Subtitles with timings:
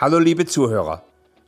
[0.00, 1.02] Hallo liebe Zuhörer.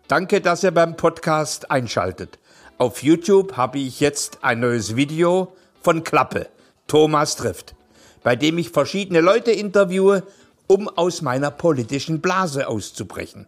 [0.09, 2.41] Danke, dass ihr beim Podcast einschaltet.
[2.79, 6.49] Auf YouTube habe ich jetzt ein neues Video von Klappe,
[6.89, 7.77] Thomas trifft,
[8.25, 10.25] bei dem ich verschiedene Leute interviewe,
[10.67, 13.47] um aus meiner politischen Blase auszubrechen.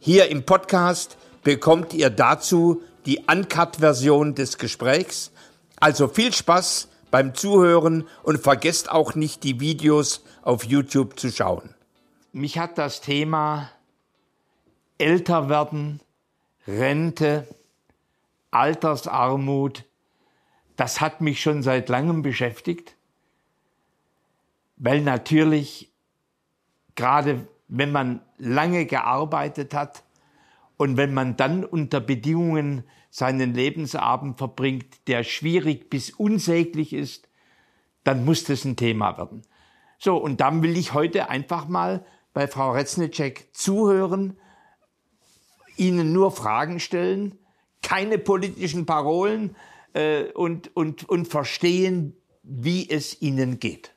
[0.00, 5.32] Hier im Podcast bekommt ihr dazu die Uncut-Version des Gesprächs.
[5.78, 11.74] Also viel Spaß beim Zuhören und vergesst auch nicht die Videos auf YouTube zu schauen.
[12.32, 13.68] Mich hat das Thema
[14.98, 16.00] älter werden,
[16.66, 17.46] Rente,
[18.50, 19.84] Altersarmut,
[20.76, 22.96] das hat mich schon seit langem beschäftigt,
[24.76, 25.90] weil natürlich
[26.94, 30.04] gerade wenn man lange gearbeitet hat
[30.76, 37.28] und wenn man dann unter Bedingungen seinen Lebensabend verbringt, der schwierig bis unsäglich ist,
[38.02, 39.42] dann muss das ein Thema werden.
[39.98, 44.36] So, und dann will ich heute einfach mal bei Frau Reznitschek zuhören,
[45.76, 47.38] ihnen nur Fragen stellen,
[47.82, 49.56] keine politischen Parolen
[49.92, 53.92] äh, und, und, und verstehen, wie es ihnen geht.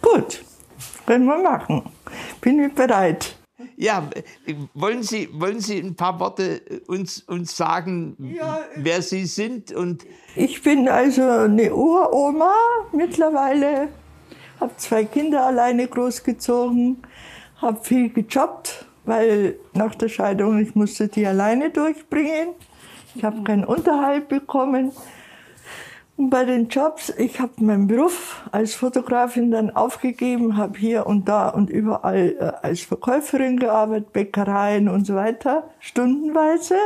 [0.00, 0.44] Gut,
[1.06, 1.82] können wir machen.
[2.40, 3.36] Bin ich bereit.
[3.76, 4.08] Ja,
[4.74, 9.72] wollen Sie, wollen Sie ein paar Worte uns, uns sagen, ja, wer Sie sind?
[9.72, 12.52] Und ich bin also eine Uroma
[12.92, 13.88] mittlerweile,
[14.58, 17.02] habe zwei Kinder alleine großgezogen,
[17.56, 22.50] habe viel gejobbt, weil nach der Scheidung ich musste die alleine durchbringen.
[23.14, 24.92] Ich habe keinen Unterhalt bekommen.
[26.16, 31.28] Und bei den Jobs, ich habe meinen Beruf als Fotografin dann aufgegeben, habe hier und
[31.28, 36.76] da und überall äh, als Verkäuferin gearbeitet, Bäckereien und so weiter, stundenweise.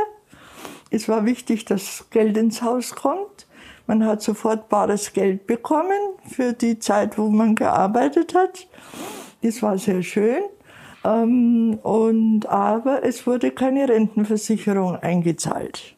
[0.89, 3.47] Es war wichtig, dass Geld ins Haus kommt.
[3.85, 5.91] Man hat sofort bares Geld bekommen
[6.29, 8.67] für die Zeit, wo man gearbeitet hat.
[9.41, 10.43] Das war sehr schön.
[11.07, 15.95] Ähm, und, aber es wurde keine Rentenversicherung eingezahlt.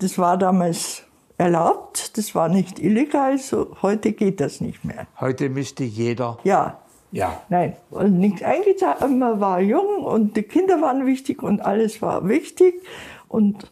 [0.00, 1.04] Das war damals
[1.38, 5.06] erlaubt, das war nicht illegal, so, heute geht das nicht mehr.
[5.20, 6.38] Heute müsste jeder.
[6.44, 6.80] Ja.
[7.12, 7.42] Ja.
[7.48, 12.28] Nein, und nichts eingezahlt, man war jung und die Kinder waren wichtig und alles war
[12.28, 12.82] wichtig
[13.28, 13.70] und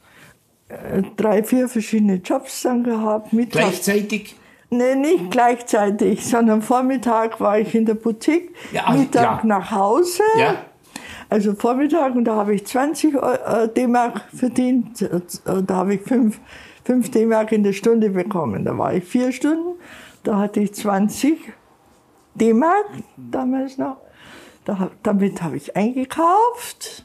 [0.69, 3.33] äh, drei, vier verschiedene Jobs dann gehabt.
[3.33, 4.37] Mittag, Gleichzeitig?
[4.73, 9.47] Nee, nicht gleichzeitig, sondern Vormittag war ich in der Boutique, ja, Mittag ja.
[9.47, 10.23] nach Hause.
[10.39, 10.55] Ja.
[11.29, 16.41] Also Vormittag und da habe ich 20 äh, D-Mark verdient, äh, da habe ich 5,
[16.85, 18.65] 5 D-Mark in der Stunde bekommen.
[18.65, 19.75] Da war ich vier Stunden,
[20.23, 21.53] da hatte ich 20
[22.35, 22.87] D-Mark
[23.19, 23.99] damals noch.
[24.65, 27.05] Da, damit habe ich eingekauft.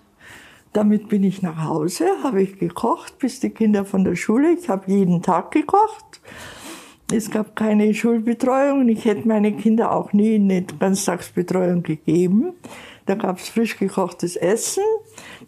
[0.72, 4.54] Damit bin ich nach Hause, habe ich gekocht, bis die Kinder von der Schule.
[4.54, 6.22] Ich habe jeden Tag gekocht.
[7.12, 8.90] Es gab keine Schulbetreuung.
[8.90, 12.54] Ich hätte meine Kinder auch nie eine Ganztagsbetreuung gegeben.
[13.06, 14.84] Da gab es frisch gekochtes Essen.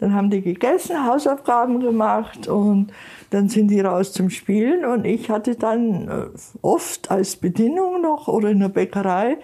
[0.00, 2.90] Dann haben die gegessen, Hausaufgaben gemacht und
[3.28, 4.86] dann sind die raus zum Spielen.
[4.86, 6.26] Und ich hatte dann äh,
[6.62, 9.36] oft als Bedienung noch oder in der Bäckerei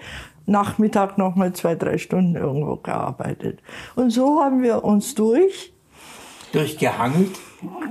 [0.46, 3.60] Nachmittag noch mal zwei, drei Stunden irgendwo gearbeitet.
[3.94, 5.72] Und so haben wir uns durch.
[6.52, 7.32] Durchgehangelt?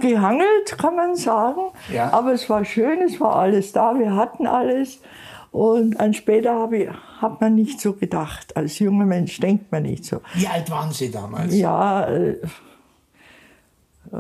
[0.02, 1.72] Gehangelt, kann man sagen.
[1.92, 2.12] Ja.
[2.14, 5.00] Aber es war schön, es war alles da, wir hatten alles.
[5.52, 6.90] Und an später ich,
[7.22, 8.58] hat man nicht so gedacht.
[8.58, 10.22] Als junger Mensch denkt man nicht so.
[10.34, 11.56] Wie alt waren Sie damals?
[11.56, 12.38] Ja, äh,
[14.12, 14.18] äh,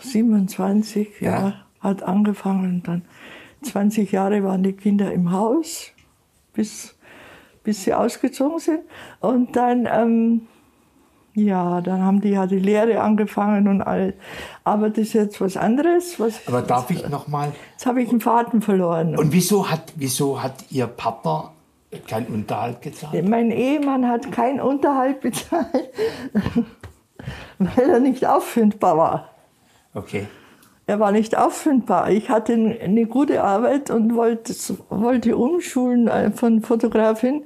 [0.00, 1.30] 27, ja.
[1.30, 2.82] ja, hat angefangen.
[2.84, 3.02] Dann
[3.62, 5.90] 20 Jahre waren die Kinder im Haus,
[6.54, 6.96] bis,
[7.62, 8.80] bis sie ausgezogen sind.
[9.20, 10.48] Und dann ähm,
[11.34, 14.14] ja, dann haben die ja die Lehre angefangen und alles.
[14.64, 16.18] Aber das ist jetzt was anderes.
[16.18, 17.52] Was, Aber darf ich noch mal?
[17.72, 19.16] Jetzt habe ich einen Faden verloren.
[19.16, 21.52] Und wieso hat, wieso hat Ihr Partner
[22.08, 23.28] keinen Unterhalt gezahlt?
[23.28, 25.66] Mein Ehemann hat keinen Unterhalt bezahlt,
[27.58, 29.28] weil er nicht auffindbar war.
[29.94, 30.26] Okay.
[30.86, 32.10] Er war nicht auffindbar.
[32.10, 34.52] Ich hatte eine gute Arbeit und wollte,
[34.88, 37.44] wollte umschulen äh, von Fotografin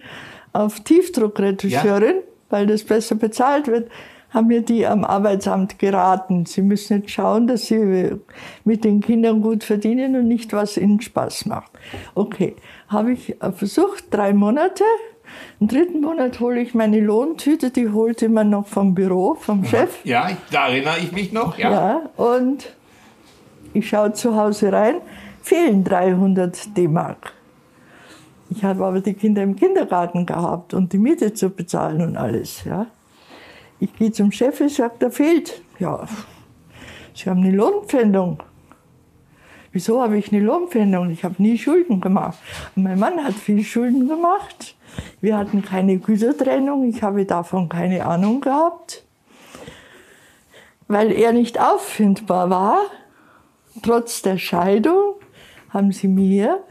[0.55, 2.17] auf Tiefdruckretuscheurin.
[2.17, 3.91] Ja weil das besser bezahlt wird,
[4.31, 6.45] haben mir die am Arbeitsamt geraten.
[6.45, 8.11] Sie müssen jetzt schauen, dass sie
[8.65, 11.71] mit den Kindern gut verdienen und nicht, was ihnen Spaß macht.
[12.15, 12.57] Okay,
[12.89, 14.83] habe ich versucht, drei Monate.
[15.61, 20.05] Im dritten Monat hole ich meine Lohntüte, die holte man noch vom Büro, vom Chef.
[20.05, 21.57] Ja, da erinnere ich mich noch.
[21.57, 22.75] Ja, ja und
[23.73, 24.97] ich schaue zu Hause rein,
[25.43, 27.33] fehlen 300 D-Mark.
[28.51, 32.65] Ich habe aber die Kinder im Kindergarten gehabt und die Miete zu bezahlen und alles.
[32.65, 32.87] Ja.
[33.81, 35.63] Ich gehe zum Chef, ich sage, da fehlt.
[35.79, 36.07] Ja,
[37.15, 38.43] Sie haben eine Lohnpfändung.
[39.73, 41.11] Wieso habe ich eine Lohnpfändung?
[41.11, 42.39] Ich habe nie Schulden gemacht.
[42.75, 44.77] Und mein Mann hat viel Schulden gemacht.
[45.21, 46.89] Wir hatten keine Gütertrennung.
[46.89, 49.05] Ich habe davon keine Ahnung gehabt.
[50.87, 52.79] weil er nicht auffindbar war,
[53.83, 55.15] trotz der Scheidung,
[55.71, 56.63] haben sie mir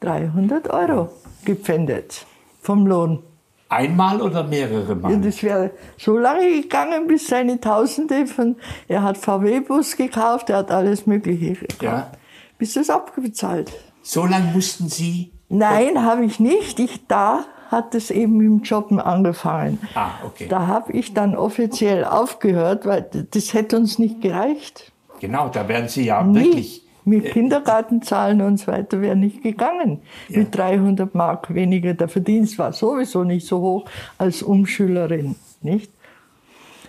[0.00, 1.08] 300 Euro
[1.44, 2.26] gepfändet
[2.60, 3.22] vom Lohn.
[3.68, 5.12] Einmal oder mehrere Mal?
[5.12, 8.56] Ja, das wäre so lange gegangen, bis seine Tausende von,
[8.86, 11.82] er hat VW-Bus gekauft, er hat alles Mögliche gekauft.
[11.82, 12.10] Ja.
[12.58, 13.72] Bis das abgezahlt.
[14.02, 15.32] So lange mussten Sie?
[15.48, 16.78] Nein, habe ich nicht.
[16.78, 19.80] Ich, da hat es eben im Jobben angefangen.
[19.94, 20.46] Ah, okay.
[20.48, 24.92] Da habe ich dann offiziell aufgehört, weil das hätte uns nicht gereicht.
[25.20, 26.44] Genau, da wären Sie ja Nie.
[26.44, 30.02] wirklich mit Kindergartenzahlen und so weiter wäre nicht gegangen.
[30.28, 30.40] Ja.
[30.40, 31.94] Mit 300 Mark weniger.
[31.94, 33.88] Der Verdienst war sowieso nicht so hoch
[34.18, 35.90] als Umschülerin, nicht?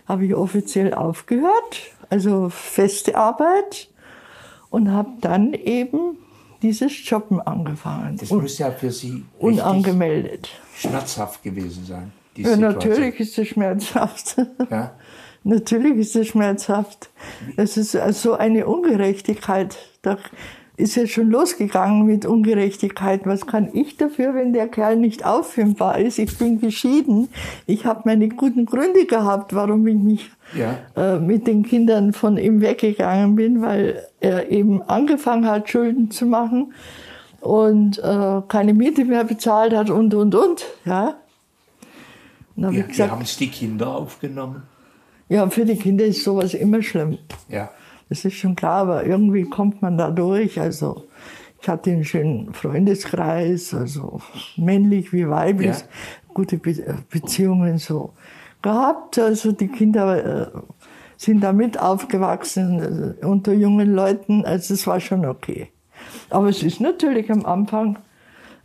[0.07, 3.89] Habe ich offiziell aufgehört, also feste Arbeit
[4.69, 6.17] und habe dann eben
[6.63, 8.17] dieses Jobben angefangen.
[8.17, 10.49] Das muss ja für Sie unangemeldet.
[10.75, 12.11] Schmerzhaft gewesen sein.
[12.35, 14.37] Ja, natürlich ist es schmerzhaft.
[14.69, 14.95] Ja?
[15.43, 17.09] Natürlich ist es schmerzhaft.
[17.55, 17.91] Es ist
[18.21, 19.77] so eine Ungerechtigkeit.
[20.07, 20.17] Da
[20.77, 23.25] ist ja schon losgegangen mit Ungerechtigkeit.
[23.25, 26.17] Was kann ich dafür, wenn der Kerl nicht auffindbar ist?
[26.17, 27.29] Ich bin geschieden.
[27.65, 30.77] Ich habe meine guten Gründe gehabt, warum ich mich ja.
[30.95, 36.25] äh, mit den Kindern von ihm weggegangen bin, weil er eben angefangen hat, Schulden zu
[36.25, 36.73] machen
[37.41, 40.65] und äh, keine Miete mehr bezahlt hat und, und, und.
[40.85, 41.15] Ja.
[42.55, 44.63] Und hab ja, gesagt, haben es die Kinder aufgenommen?
[45.27, 47.17] Ja, für die Kinder ist sowas immer schlimm.
[47.49, 47.71] Ja.
[48.09, 50.59] Das ist schon klar, aber irgendwie kommt man da durch.
[50.59, 51.05] Also
[51.61, 54.21] ich hatte einen schönen Freundeskreis, also
[54.55, 56.33] männlich wie weiblich, ja.
[56.33, 58.13] gute Be Beziehungen so
[58.61, 59.19] gehabt.
[59.19, 60.59] Also die Kinder äh,
[61.17, 64.45] sind da mit aufgewachsen äh, unter jungen Leuten.
[64.45, 65.69] Also es war schon okay.
[66.29, 67.97] Aber es ist natürlich am Anfang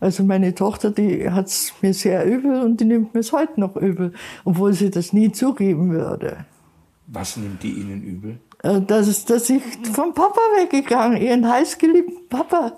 [0.03, 3.61] also meine Tochter, die hat es mir sehr übel und die nimmt mir es heute
[3.61, 4.13] noch übel,
[4.45, 6.45] obwohl sie das nie zugeben würde.
[7.07, 8.41] Was nimmt die Ihnen übel?
[8.63, 9.63] Äh, dass, dass ich
[9.93, 12.73] vom Papa weggegangen, ihren heißgeliebten Papa.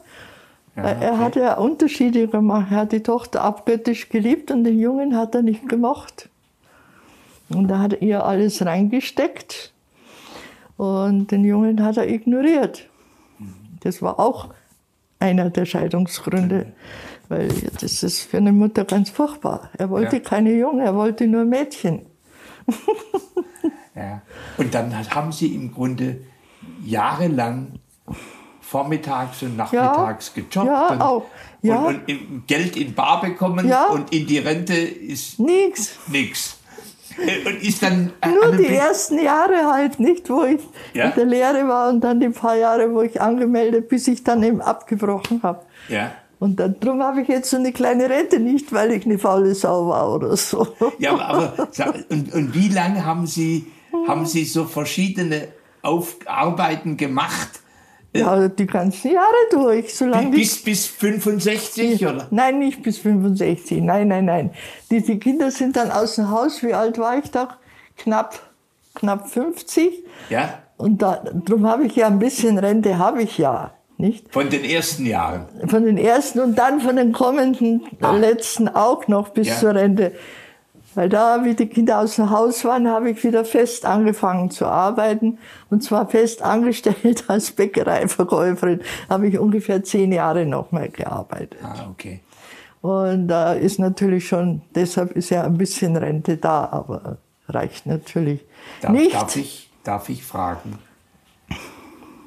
[0.76, 0.96] Ja, okay.
[1.00, 2.68] Er hat ja Unterschiede gemacht.
[2.70, 6.28] Er hat die Tochter abgöttisch geliebt und den Jungen hat er nicht gemocht.
[7.48, 9.72] Und da hat er ihr alles reingesteckt
[10.76, 12.88] und den Jungen hat er ignoriert.
[13.80, 14.48] Das war auch
[15.18, 16.72] einer der Scheidungsgründe,
[17.28, 17.48] weil
[17.80, 19.70] das ist für eine Mutter ganz furchtbar.
[19.76, 20.22] Er wollte ja.
[20.22, 22.06] keine Jungen, er wollte nur Mädchen.
[23.94, 24.22] Ja.
[24.56, 26.18] Und dann haben Sie im Grunde
[26.84, 27.78] jahrelang
[28.60, 31.26] vormittags und nachmittags ja, gejobbt ja, und, auch.
[31.62, 31.76] Ja.
[31.82, 33.86] Und, und, Geld in Bar bekommen ja.
[33.86, 35.98] und in die Rente ist nichts.
[36.08, 36.58] Nix.
[37.18, 40.60] Äh, und ist dann nur die ersten Jahre halt nicht, wo ich
[40.92, 41.10] ja?
[41.10, 44.42] in der Lehre war und dann die paar Jahre, wo ich angemeldet, bis ich dann
[44.42, 45.60] eben abgebrochen habe.
[45.88, 46.10] Ja.
[46.40, 49.54] Und dann, darum habe ich jetzt so eine kleine Rente, nicht weil ich eine faule
[49.54, 50.66] Sau war oder so.
[50.98, 53.70] Ja, aber, aber und, und wie lange haben Sie
[54.08, 55.48] haben Sie so verschiedene
[55.82, 57.60] Auf Arbeiten gemacht?
[58.16, 59.92] Ja, die ganzen Jahre durch.
[59.94, 62.28] Solange bis, bis 65, die, oder?
[62.30, 63.82] Nein, nicht bis 65.
[63.82, 64.50] Nein, nein, nein.
[64.90, 66.62] Diese Kinder sind dann aus dem Haus.
[66.62, 67.58] Wie alt war ich da?
[67.96, 68.38] Knapp,
[68.94, 70.04] knapp 50.
[70.30, 70.60] Ja.
[70.76, 73.72] Und da, darum habe ich ja ein bisschen Rente, habe ich ja.
[73.96, 74.32] Nicht?
[74.32, 75.46] Von den ersten Jahren?
[75.68, 78.16] Von den ersten und dann von den kommenden, ah.
[78.16, 79.56] letzten auch noch bis ja.
[79.56, 80.12] zur Rente.
[80.94, 84.66] Weil da, wie die Kinder aus dem Haus waren, habe ich wieder fest angefangen zu
[84.66, 85.38] arbeiten.
[85.70, 88.80] Und zwar fest angestellt als Bäckereiverkäuferin.
[89.08, 91.60] Habe ich ungefähr zehn Jahre nochmal gearbeitet.
[91.62, 92.20] Ah, okay.
[92.80, 97.16] Und da ist natürlich schon, deshalb ist ja ein bisschen Rente da, aber
[97.48, 98.44] reicht natürlich
[98.82, 99.14] darf, nicht.
[99.14, 100.78] Darf ich, darf ich fragen,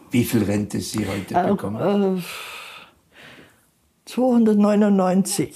[0.09, 2.17] wie viel Rente Sie heute äh, bekommen?
[2.17, 2.21] Äh,
[4.05, 5.55] 299.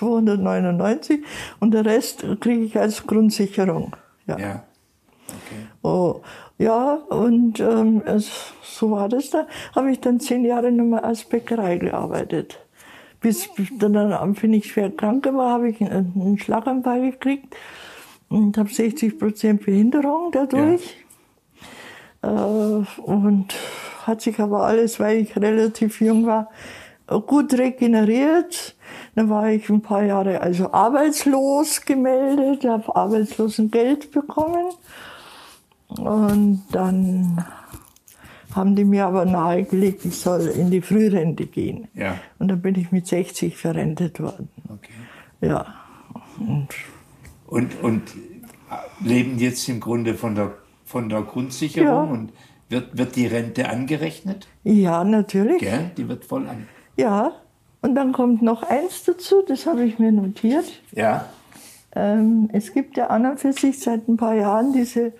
[0.00, 1.22] 299
[1.60, 3.96] und der Rest kriege ich als Grundsicherung.
[4.26, 4.38] Ja.
[4.38, 4.64] ja.
[5.28, 5.66] Okay.
[5.82, 6.20] Oh,
[6.58, 8.02] ja, und ähm,
[8.62, 9.46] so war das da.
[9.74, 12.58] Habe ich dann zehn Jahre nochmal als Bäckerei gearbeitet.
[13.20, 17.54] Bis dann, dann bin ich schwer krank war, habe ich einen Schlaganfall gekriegt
[18.28, 20.96] und habe 60 Prozent Behinderung dadurch.
[22.22, 22.80] Ja.
[22.80, 23.54] Äh, und
[24.06, 26.50] hat sich aber alles, weil ich relativ jung war,
[27.18, 28.76] gut regeneriert.
[29.14, 34.66] Dann war ich ein paar Jahre also arbeitslos gemeldet, habe Arbeitslosengeld bekommen.
[35.88, 37.44] Und dann
[38.54, 41.88] haben die mir aber nahegelegt, ich soll in die Frührente gehen.
[41.94, 42.16] Ja.
[42.38, 44.48] Und dann bin ich mit 60 verrentet worden.
[44.68, 44.92] Okay.
[45.40, 45.66] Ja.
[46.38, 46.68] Und,
[47.46, 48.02] und, und
[49.00, 52.12] leben jetzt im Grunde von der, von der Grundsicherung ja.
[52.12, 52.32] und
[52.68, 54.46] wird, wird die Rente angerechnet?
[54.62, 55.58] Ja, natürlich.
[55.58, 55.90] Gell?
[55.96, 56.68] Die wird voll an.
[57.00, 57.32] Ja,
[57.82, 60.66] und dann kommt noch eins dazu, das habe ich mir notiert.
[60.92, 61.26] Ja.
[61.94, 65.12] Ähm, es gibt ja an und für sich seit ein paar Jahren diese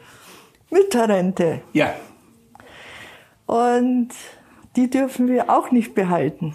[0.70, 1.62] Mütterrente.
[1.72, 1.94] Ja.
[3.46, 4.10] Und
[4.76, 6.54] die dürfen wir auch nicht behalten.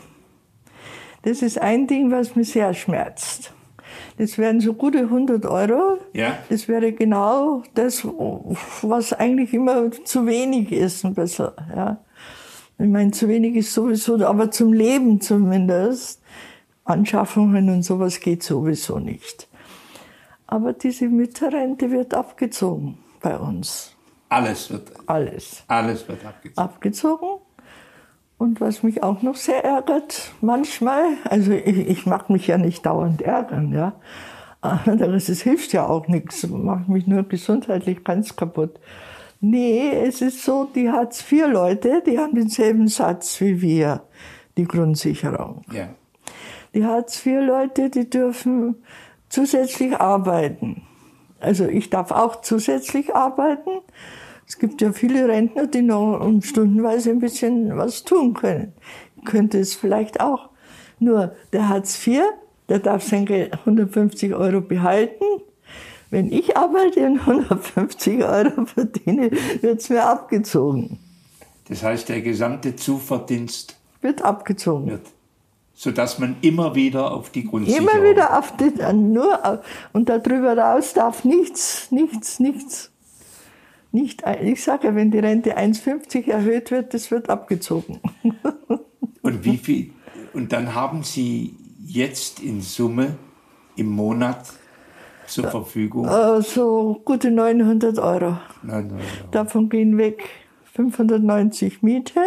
[1.24, 3.51] Das ist ein Ding, was mich sehr schmerzt.
[4.17, 5.98] Das wären so gute 100 Euro.
[6.13, 6.38] Ja.
[6.50, 11.50] Das wäre genau das, was eigentlich immer zu wenig ist, ein bisschen.
[11.75, 11.98] Ja.
[12.77, 16.22] Ich meine, zu wenig ist sowieso, aber zum Leben zumindest.
[16.84, 19.48] Anschaffungen und sowas geht sowieso nicht.
[20.46, 23.96] Aber diese Mütterrente wird abgezogen bei uns.
[24.29, 24.91] Alles wird.
[25.08, 25.63] Alles.
[25.67, 26.58] Alles wird abgezogen.
[26.58, 27.27] Abgezogen.
[28.38, 32.86] Und was mich auch noch sehr ärgert, manchmal, also ich, ich mag mich ja nicht
[32.86, 33.94] dauernd ärgern, ja.
[34.62, 38.79] Aber es hilft ja auch nichts, macht mich nur gesundheitlich ganz kaputt.
[39.48, 44.02] Nee, es ist so, die Hartz-IV-Leute, die haben denselben Satz wie wir,
[44.58, 45.62] die Grundsicherung.
[45.72, 45.90] Ja.
[46.74, 48.78] Die Hartz-IV-Leute, die dürfen
[49.30, 50.82] zusätzlich arbeiten.
[51.40, 53.82] Also ich darf auch zusätzlich arbeiten.
[54.48, 58.74] Es gibt ja viele Rentner, die noch stundenweise ein bisschen was tun können.
[59.18, 60.50] Ich könnte es vielleicht auch.
[60.98, 62.24] Nur der Hartz IV,
[62.68, 65.24] der darf seine 150 Euro behalten.
[66.10, 69.32] Wenn ich arbeite und 150 Euro verdiene,
[69.62, 71.00] wird es mir abgezogen.
[71.68, 74.92] Das heißt, der gesamte Zuverdienst wird abgezogen.
[74.92, 75.16] Wird
[75.76, 77.90] sodass man immer wieder auf die Grundsicherung...
[77.90, 79.60] Immer wieder auf die, nur, auf,
[79.92, 82.92] und darüber raus darf nichts, nichts, nichts.
[83.92, 88.00] Nicht, ich sage ja, wenn die Rente 1,50 erhöht wird, das wird abgezogen.
[89.22, 89.92] Und wie viel,
[90.34, 93.16] und dann haben Sie jetzt in Summe
[93.76, 94.54] im Monat
[95.27, 96.08] zur Verfügung?
[96.41, 98.38] So gute 900 Euro.
[98.63, 99.29] 900 Euro.
[99.32, 100.29] Davon gehen weg
[100.74, 102.22] 590 Miete,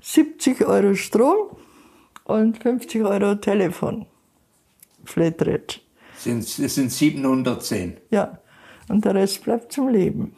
[0.00, 1.56] 70 Euro Strom,
[2.24, 4.06] und 50 Euro Telefon.
[5.04, 5.80] Flatrate.
[6.24, 7.96] das sind 710.
[8.10, 8.38] Ja.
[8.88, 10.34] Und der Rest bleibt zum Leben.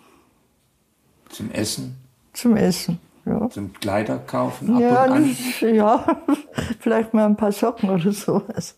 [1.28, 1.96] Zum Essen?
[2.32, 3.48] Zum Essen, ja.
[3.50, 4.74] Zum Kleider kaufen?
[4.74, 5.74] Ab ja, und an?
[5.74, 6.22] ja,
[6.80, 8.76] vielleicht mal ein paar Socken oder sowas.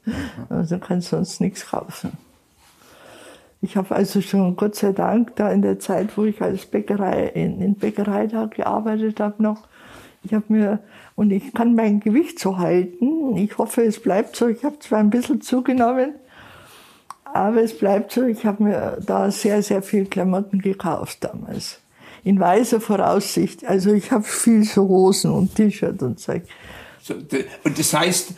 [0.48, 2.12] Also kann sonst nichts kaufen.
[3.66, 7.26] Ich habe also schon, Gott sei Dank, da in der Zeit, wo ich als Bäckerei,
[7.34, 9.66] in, in Bäckerei da gearbeitet habe noch,
[10.22, 10.78] ich habe mir,
[11.16, 13.36] und ich kann mein Gewicht so halten.
[13.36, 14.46] Ich hoffe, es bleibt so.
[14.46, 16.14] Ich habe zwar ein bisschen zugenommen,
[17.24, 18.22] aber es bleibt so.
[18.24, 21.80] Ich habe mir da sehr, sehr viel Klamotten gekauft damals.
[22.22, 23.64] In weiser Voraussicht.
[23.66, 26.42] Also ich habe viel so Hosen und T-Shirt und Zeug.
[27.02, 28.34] So, und das heißt,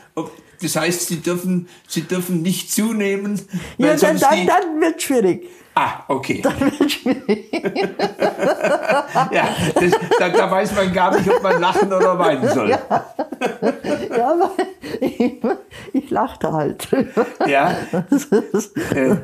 [0.61, 3.41] das heißt, Sie dürfen, Sie dürfen nicht zunehmen.
[3.79, 5.49] ja, dann, dann, dann wird schwierig.
[5.75, 6.41] Ah, okay.
[6.43, 7.53] Dann wird schwierig.
[9.31, 12.71] ja, das, da, da, weiß man gar nicht, ob man lachen oder weinen soll.
[12.71, 12.81] Ja,
[14.11, 14.51] ja aber
[15.01, 15.41] ich,
[15.93, 16.89] ich lachte halt.
[17.47, 17.77] ja.
[18.91, 19.17] Äh,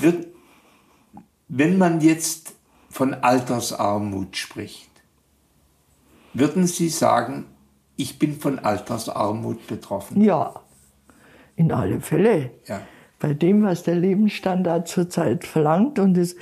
[0.00, 0.28] wird,
[1.48, 2.54] wenn man jetzt
[2.88, 4.90] von Altersarmut spricht,
[6.32, 7.49] würden Sie sagen,
[8.00, 10.20] ich bin von Altersarmut betroffen?
[10.22, 10.54] Ja,
[11.56, 12.50] in alle Fälle.
[12.66, 12.80] Ja
[13.20, 15.98] bei dem, was der Lebensstandard zurzeit verlangt.
[16.00, 16.34] Und es,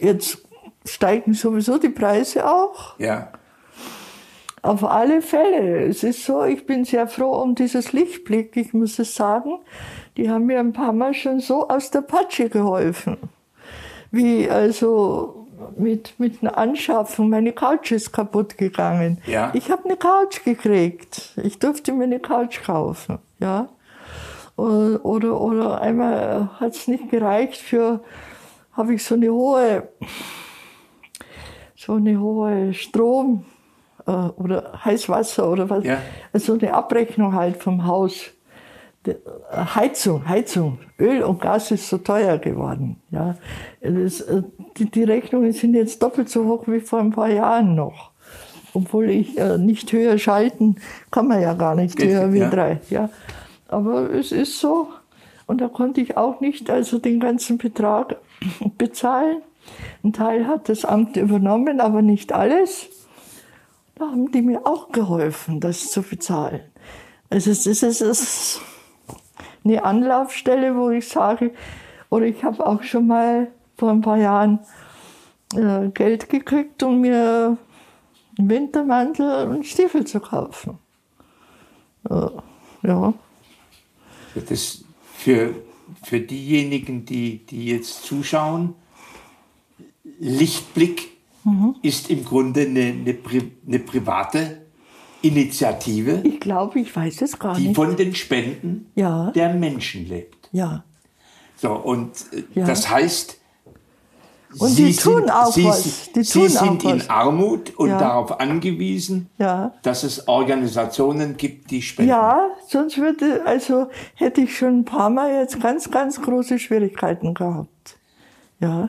[0.00, 0.38] jetzt
[0.84, 2.98] steigen sowieso die Preise auch.
[2.98, 3.30] Ja.
[4.62, 5.84] Auf alle Fälle.
[5.84, 9.60] Es ist so, ich bin sehr froh um dieses Lichtblick, ich muss es sagen.
[10.16, 13.18] Die haben mir ein paar Mal schon so aus der Patsche geholfen.
[14.10, 15.46] Wie also
[15.76, 17.30] mit, mit einer Anschaffung.
[17.30, 19.20] Meine Couch ist kaputt gegangen.
[19.26, 19.50] Ja.
[19.54, 21.32] Ich habe eine Couch gekriegt.
[21.42, 23.18] Ich durfte mir eine Couch kaufen.
[23.40, 23.68] Ja.
[24.56, 28.00] Oder, oder einmal hat es nicht gereicht für,
[28.72, 29.88] habe ich so eine hohe,
[31.76, 33.44] so eine hohe Strom
[34.08, 35.98] äh, oder Heißwasser oder was, ja.
[36.32, 38.30] also eine Abrechnung halt vom Haus.
[39.50, 43.00] Heizung, Heizung, Öl und Gas ist so teuer geworden.
[43.10, 43.36] Ja,
[43.80, 44.42] das, äh,
[44.76, 48.12] die, die Rechnungen sind jetzt doppelt so hoch wie vor ein paar Jahren noch
[48.74, 50.76] obwohl ich äh, nicht höher schalten
[51.10, 52.50] kann man ja gar nicht, Geht, höher wie ja.
[52.50, 52.80] drei.
[52.90, 53.10] Ja.
[53.68, 54.88] Aber es ist so.
[55.46, 58.16] Und da konnte ich auch nicht also den ganzen Betrag
[58.78, 59.42] bezahlen.
[60.02, 62.88] Ein Teil hat das Amt übernommen, aber nicht alles.
[63.96, 66.60] Da haben die mir auch geholfen, das zu bezahlen.
[67.30, 68.60] Also es ist, es ist
[69.64, 71.52] eine Anlaufstelle, wo ich sage,
[72.10, 74.60] oder ich habe auch schon mal vor ein paar Jahren
[75.54, 77.58] äh, Geld gekriegt, um mir
[78.38, 80.78] einen Wintermantel und Stiefel zu kaufen.
[82.08, 82.28] Äh,
[82.82, 83.14] ja
[84.46, 84.84] das
[85.16, 85.54] für,
[86.02, 88.74] für diejenigen, die, die jetzt zuschauen,
[90.18, 91.10] Lichtblick
[91.44, 91.76] mhm.
[91.82, 93.18] ist im Grunde eine, eine,
[93.66, 94.66] eine, private
[95.22, 96.20] Initiative.
[96.24, 97.70] Ich glaube, ich weiß es gar die nicht.
[97.70, 99.30] Die von den Spenden ja.
[99.32, 100.48] der Menschen lebt.
[100.52, 100.84] Ja.
[101.56, 102.66] So, und äh, ja.
[102.66, 103.36] das heißt,
[104.58, 106.12] Und Sie die tun sind, auch Sie, was.
[106.12, 107.10] Die Sie sind in was.
[107.10, 107.98] Armut und ja.
[107.98, 109.74] darauf angewiesen, ja.
[109.82, 112.10] dass es Organisationen gibt, die spenden.
[112.10, 117.34] Ja, sonst würde, also hätte ich schon ein paar Mal jetzt ganz, ganz große Schwierigkeiten
[117.34, 117.98] gehabt.
[118.60, 118.88] Ja.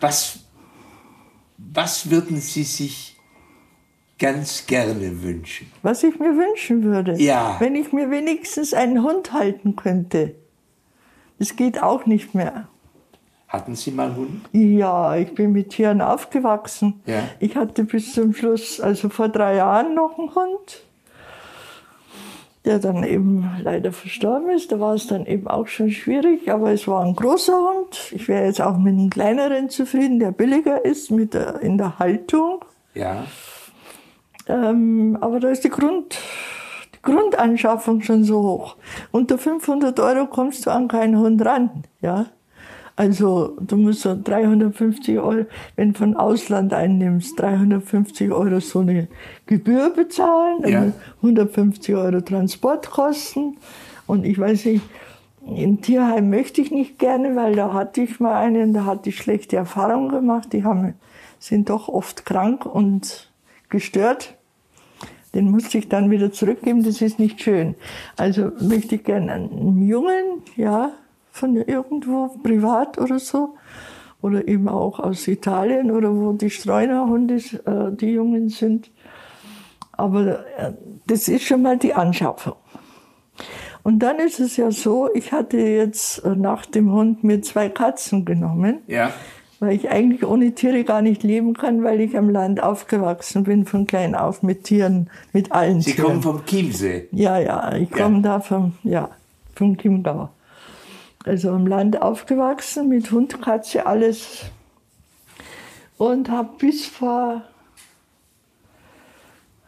[0.00, 0.40] Was,
[1.58, 3.16] was würden Sie sich
[4.22, 5.66] ganz gerne wünschen?
[5.82, 7.20] Was ich mir wünschen würde?
[7.20, 7.56] Ja.
[7.58, 10.36] Wenn ich mir wenigstens einen Hund halten könnte.
[11.40, 12.68] Das geht auch nicht mehr.
[13.48, 14.48] Hatten Sie mal einen Hund?
[14.52, 17.02] Ja, ich bin mit Tieren aufgewachsen.
[17.04, 17.24] Ja.
[17.40, 20.84] Ich hatte bis zum Schluss, also vor drei Jahren noch einen Hund,
[22.64, 24.70] der dann eben leider verstorben ist.
[24.70, 28.12] Da war es dann eben auch schon schwierig, aber es war ein großer Hund.
[28.12, 31.98] Ich wäre jetzt auch mit einem kleineren zufrieden, der billiger ist mit der, in der
[31.98, 32.64] Haltung.
[32.94, 33.24] Ja.
[34.48, 36.18] Ähm, aber da ist die Grund,
[36.94, 38.76] die Grundanschaffung schon so hoch.
[39.10, 42.26] Unter 500 Euro kommst du an keinen Hund ran, ja.
[42.94, 45.46] Also du musst so 350 Euro,
[45.76, 49.08] wenn du von Ausland einnimmst, 350 Euro so eine
[49.46, 50.92] Gebühr bezahlen, ja.
[51.22, 53.56] 150 Euro Transportkosten.
[54.06, 54.82] Und ich weiß nicht,
[55.46, 59.16] in Tierheim möchte ich nicht gerne, weil da hatte ich mal einen, da hatte ich
[59.16, 60.52] schlechte Erfahrungen gemacht.
[60.52, 60.94] Die haben,
[61.38, 63.31] sind doch oft krank und
[63.72, 64.36] gestört.
[65.34, 67.74] Den musste ich dann wieder zurückgeben, das ist nicht schön.
[68.16, 70.92] Also möchte ich gerne einen Jungen, ja,
[71.32, 73.56] von irgendwo privat oder so.
[74.20, 78.90] Oder eben auch aus Italien oder wo die Streunerhunde, äh, die Jungen sind.
[79.92, 80.72] Aber äh,
[81.06, 82.54] das ist schon mal die Anschaffung.
[83.82, 87.68] Und dann ist es ja so, ich hatte jetzt äh, nach dem Hund mir zwei
[87.68, 88.78] Katzen genommen.
[88.86, 89.12] Ja.
[89.62, 93.64] Weil ich eigentlich ohne Tiere gar nicht leben kann, weil ich am Land aufgewachsen bin,
[93.64, 95.96] von klein auf mit Tieren, mit allen Sie Tieren.
[95.96, 97.08] Sie kommen vom Chiemsee?
[97.12, 98.22] Ja, ja, ich komme ja.
[98.22, 99.10] da vom, ja,
[99.54, 100.30] vom Chiemgau
[101.24, 104.44] also am Land aufgewachsen, mit Hund, Katze, alles.
[105.98, 107.42] Und habe bis vor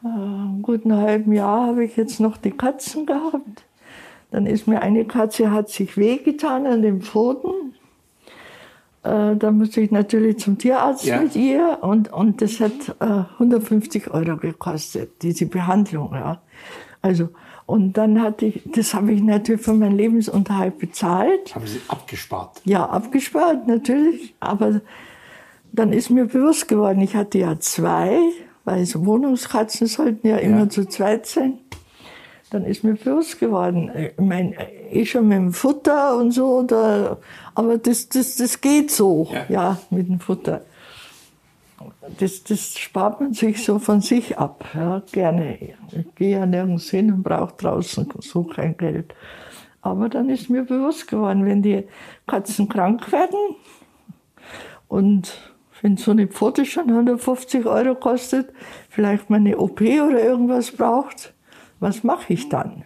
[0.02, 3.64] äh, einem guten halben Jahr habe ich jetzt noch die Katzen gehabt.
[4.30, 7.74] Dann ist mir eine Katze, hat sich wehgetan an den Pfoten.
[9.04, 11.20] Äh, da musste ich natürlich zum Tierarzt ja.
[11.20, 16.12] mit ihr und, und das hat äh, 150 Euro gekostet, diese Behandlung.
[16.14, 16.40] Ja.
[17.02, 17.28] Also
[17.66, 21.54] und dann hatte ich, das habe ich natürlich für meinen Lebensunterhalt bezahlt.
[21.54, 22.60] Haben Sie abgespart?
[22.64, 24.34] Ja, abgespart, natürlich.
[24.40, 24.80] Aber
[25.72, 28.18] dann ist mir bewusst geworden, ich hatte ja zwei,
[28.64, 30.40] weil so Wohnungskatzen sollten ja, ja.
[30.40, 31.58] immer zu zweit sein.
[32.54, 34.54] Dann ist mir bewusst geworden, ich meine,
[34.90, 37.18] eh schon mit dem Futter und so, da,
[37.54, 40.62] aber das, das, das geht so, ja, ja mit dem Futter
[42.18, 45.58] das, das spart man sich so von sich ab, ja, gerne.
[45.92, 49.14] Ich gehe ja nirgends hin und brauche draußen so kein Geld.
[49.82, 51.84] Aber dann ist mir bewusst geworden, wenn die
[52.26, 53.38] Katzen krank werden
[54.88, 55.36] und
[55.82, 58.50] wenn so eine Pfote schon 150 Euro kostet,
[58.88, 61.33] vielleicht mal eine OP oder irgendwas braucht,
[61.84, 62.84] was mache ich dann?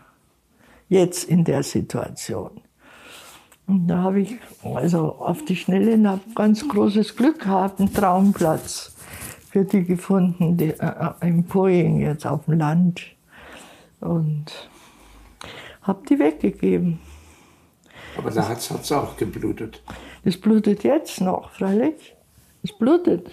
[0.89, 2.61] Jetzt in der Situation.
[3.69, 8.97] Und da habe ich also auf die Schnelle ein ganz großes Glück gehabt, einen Traumplatz
[9.51, 13.03] für die gefunden, die, äh, im Poing jetzt auf dem Land.
[14.01, 14.69] Und
[15.83, 16.99] habe die weggegeben.
[18.17, 19.81] Aber da hat es auch geblutet.
[20.25, 22.17] Das blutet jetzt noch, freilich.
[22.65, 23.31] Es blutet.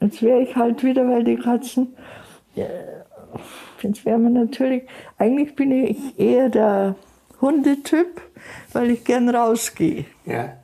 [0.00, 1.94] Jetzt wäre ich halt wieder, weil die Katzen,
[2.54, 2.66] ja,
[4.18, 4.84] man natürlich,
[5.18, 6.96] eigentlich bin ich eher der
[7.40, 8.20] Hundetyp,
[8.72, 10.04] weil ich gern rausgehe.
[10.24, 10.56] Ja.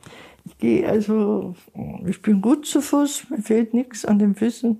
[0.45, 1.55] Ich gehe also,
[2.05, 4.79] ich bin gut zu Fuß, mir fehlt nichts an den Füßen.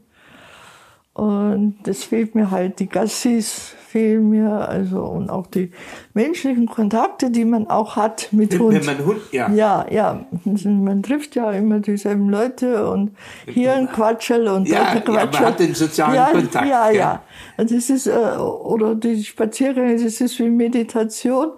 [1.15, 5.71] Und das fehlt mir halt, die Gassis fehlen mir, also und auch die
[6.13, 8.73] menschlichen Kontakte, die man auch hat mit wenn, Hund.
[8.75, 9.49] Wenn man Hund, ja.
[9.49, 10.25] Ja, ja.
[10.43, 13.11] Man trifft ja immer dieselben Leute und
[13.47, 15.15] hier ein Quatschel und ja, dort ein Quatschel.
[15.15, 16.67] Ja, man hat den sozialen ja, Kontakt.
[16.67, 16.97] Ja, ja.
[16.97, 17.21] ja.
[17.55, 21.51] Also das ist, äh, oder die Spaziergänge, das ist wie Meditation.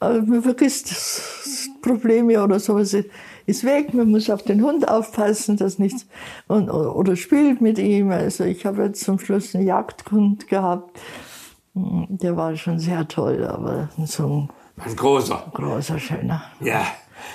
[0.00, 2.96] Also man vergisst Probleme oder sowas
[3.46, 6.06] ist weg, man muss auf den Hund aufpassen, dass nichts,
[6.48, 8.10] und, oder spielt mit ihm.
[8.10, 10.98] Also ich habe jetzt zum Schluss einen Jagdhund gehabt,
[11.74, 14.48] der war schon sehr toll, aber so ein,
[14.84, 15.44] ein großer.
[15.52, 16.42] Großer, schöner.
[16.60, 16.86] Ja.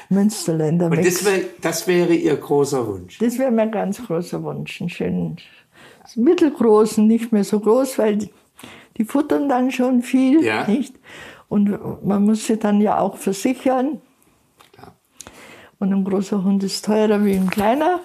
[0.09, 0.87] Münsterländer.
[0.87, 3.17] Und das, wär, das wäre Ihr großer Wunsch?
[3.19, 4.81] Das wäre mein ganz großer Wunsch.
[4.81, 5.37] Einen schönen,
[6.15, 8.29] mittelgroßen, nicht mehr so groß, weil die,
[8.97, 10.67] die futtern dann schon viel, ja.
[10.67, 10.95] nicht?
[11.49, 14.01] Und man muss sie dann ja auch versichern.
[15.81, 18.01] Und ein großer Hund ist teurer wie ein kleiner.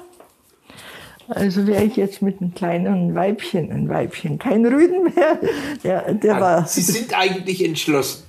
[1.28, 5.38] Also wäre ich jetzt mit einem kleinen Weibchen, ein Weibchen, kein Rüden mehr.
[5.84, 8.24] Der, der war Sie sind eigentlich entschlossen.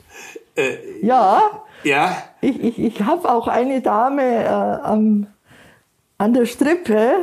[0.58, 1.64] Äh, ja.
[1.86, 2.24] Ja.
[2.42, 5.28] Ich, ich, ich habe auch eine Dame äh, am
[6.18, 7.14] an der Strippe,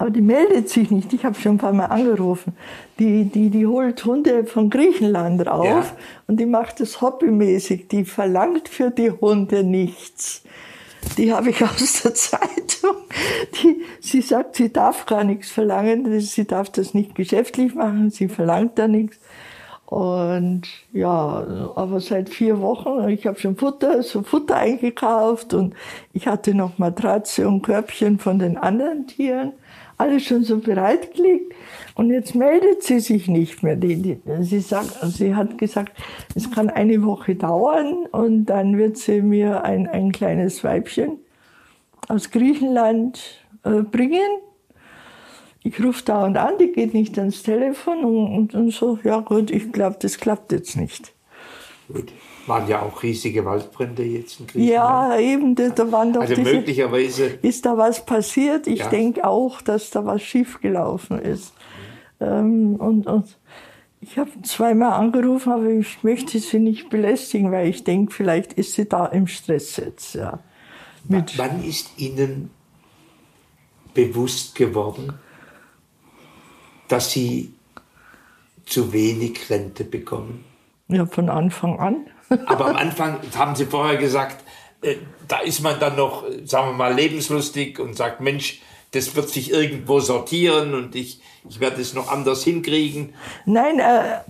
[0.00, 1.12] aber die meldet sich nicht.
[1.12, 2.56] Ich habe schon ein paar Mal angerufen.
[2.98, 5.84] Die, die, die holt Hunde von Griechenland rauf ja.
[6.26, 7.88] und die macht das hobbymäßig.
[7.88, 10.42] Die verlangt für die Hunde nichts.
[11.18, 12.96] Die habe ich aus der Zeitung.
[13.62, 16.18] Die, sie sagt, sie darf gar nichts verlangen.
[16.18, 18.08] Sie darf das nicht geschäftlich machen.
[18.10, 19.18] Sie verlangt da nichts.
[19.84, 20.62] Und
[20.94, 25.74] ja, aber seit vier Wochen, ich habe schon Futter, so Futter eingekauft und
[26.12, 29.52] ich hatte noch Matratze und Körbchen von den anderen Tieren,
[30.00, 31.54] alles schon so bereitgelegt.
[31.94, 33.78] Und jetzt meldet sie sich nicht mehr.
[34.40, 35.92] Sie, sagt, sie hat gesagt,
[36.34, 41.18] es kann eine Woche dauern und dann wird sie mir ein, ein kleines Weibchen
[42.08, 44.40] aus Griechenland äh, bringen
[45.62, 49.20] ich rufe da und an, die geht nicht ans Telefon und, und, und so, ja
[49.20, 51.12] gut, ich glaube, das klappt jetzt nicht.
[51.88, 52.12] Gut.
[52.50, 54.72] Waren ja auch riesige Waldbrände jetzt in Griechenland.
[54.72, 57.26] Ja, eben, da, da waren doch Also diese, möglicherweise...
[57.42, 58.66] Ist da was passiert?
[58.66, 58.88] Ich ja.
[58.88, 61.52] denke auch, dass da was schiefgelaufen ist.
[62.20, 63.38] Ähm, und, und
[64.00, 68.72] ich habe zweimal angerufen, aber ich möchte sie nicht belästigen, weil ich denke, vielleicht ist
[68.72, 70.14] sie da im Stress jetzt.
[70.14, 70.40] Ja.
[71.04, 72.50] Mit Wann ist Ihnen
[73.94, 75.12] bewusst geworden,
[76.88, 77.54] dass sie
[78.64, 80.44] zu wenig Rente bekommen?
[80.88, 82.06] Ja, von Anfang an.
[82.46, 84.44] Aber am Anfang haben Sie vorher gesagt,
[84.82, 84.96] äh,
[85.28, 88.60] da ist man dann noch, sagen wir mal, lebenslustig und sagt, Mensch,
[88.92, 93.14] das wird sich irgendwo sortieren und ich, ich werde es noch anders hinkriegen.
[93.46, 94.20] Nein, äh,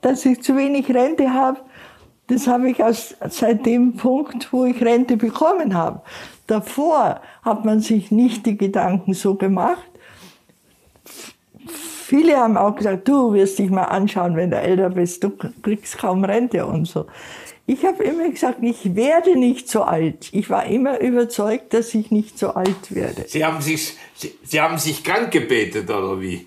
[0.00, 1.60] dass ich zu wenig Rente habe,
[2.26, 6.02] das habe ich aus, seit dem Punkt, wo ich Rente bekommen habe.
[6.46, 9.88] Davor hat man sich nicht die Gedanken so gemacht
[12.08, 15.30] viele haben auch gesagt, du wirst dich mal anschauen, wenn du älter bist, du
[15.62, 17.06] kriegst kaum Rente und so.
[17.66, 20.30] Ich habe immer gesagt, ich werde nicht so alt.
[20.32, 23.26] Ich war immer überzeugt, dass ich nicht so alt werde.
[23.28, 26.46] Sie haben sich, Sie, Sie haben sich krank gebetet oder wie?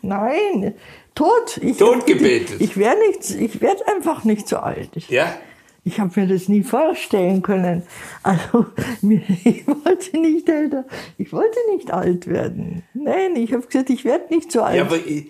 [0.00, 0.74] Nein,
[1.14, 1.58] tot.
[1.58, 2.56] Ich tot gebetet.
[2.60, 4.88] Ich, ich werde nicht, ich werde einfach nicht so alt.
[5.10, 5.36] Ja.
[5.84, 7.82] Ich habe mir das nie vorstellen können.
[8.22, 8.66] Also
[9.02, 10.84] ich wollte nicht älter,
[11.18, 12.82] ich wollte nicht alt werden.
[12.94, 14.76] Nein, ich habe gesagt, ich werde nicht so alt.
[14.76, 15.26] Ja, aber äh,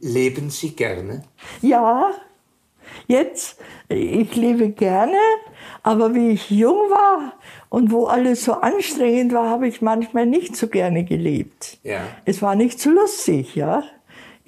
[0.00, 1.24] leben Sie gerne?
[1.60, 2.10] Ja,
[3.08, 5.16] jetzt, ich lebe gerne,
[5.82, 7.32] aber wie ich jung war
[7.68, 11.78] und wo alles so anstrengend war, habe ich manchmal nicht so gerne gelebt.
[11.82, 12.02] Ja.
[12.24, 13.82] Es war nicht so lustig, ja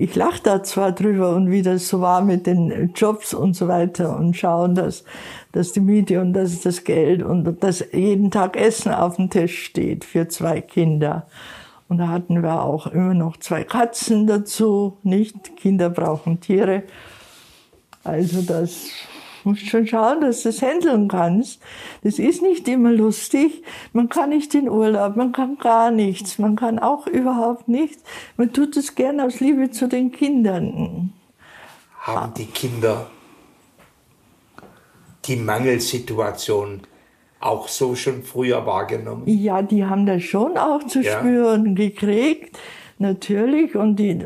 [0.01, 3.69] ich lache da zwar drüber und wie das so war mit den Jobs und so
[3.69, 5.05] weiter und schauen, dass,
[5.53, 9.63] dass die Miete und dass das Geld und dass jeden Tag Essen auf dem Tisch
[9.63, 11.27] steht für zwei Kinder.
[11.89, 15.57] Und da hatten wir auch immer noch zwei Katzen dazu, nicht?
[15.57, 16.85] Kinder brauchen Tiere.
[18.03, 18.87] Also das
[19.45, 21.61] musst schon schauen, dass du es handeln kannst.
[22.03, 23.63] Das ist nicht immer lustig.
[23.93, 28.03] Man kann nicht in Urlaub, man kann gar nichts, man kann auch überhaupt nichts.
[28.37, 31.13] Man tut es gern aus Liebe zu den Kindern.
[32.01, 33.11] Haben die Kinder
[35.27, 36.81] die Mangelsituation
[37.41, 39.23] auch so schon früher wahrgenommen?
[39.27, 41.19] Ja, die haben das schon auch zu ja.
[41.19, 42.59] spüren gekriegt,
[42.99, 43.75] natürlich.
[43.75, 44.25] Und die,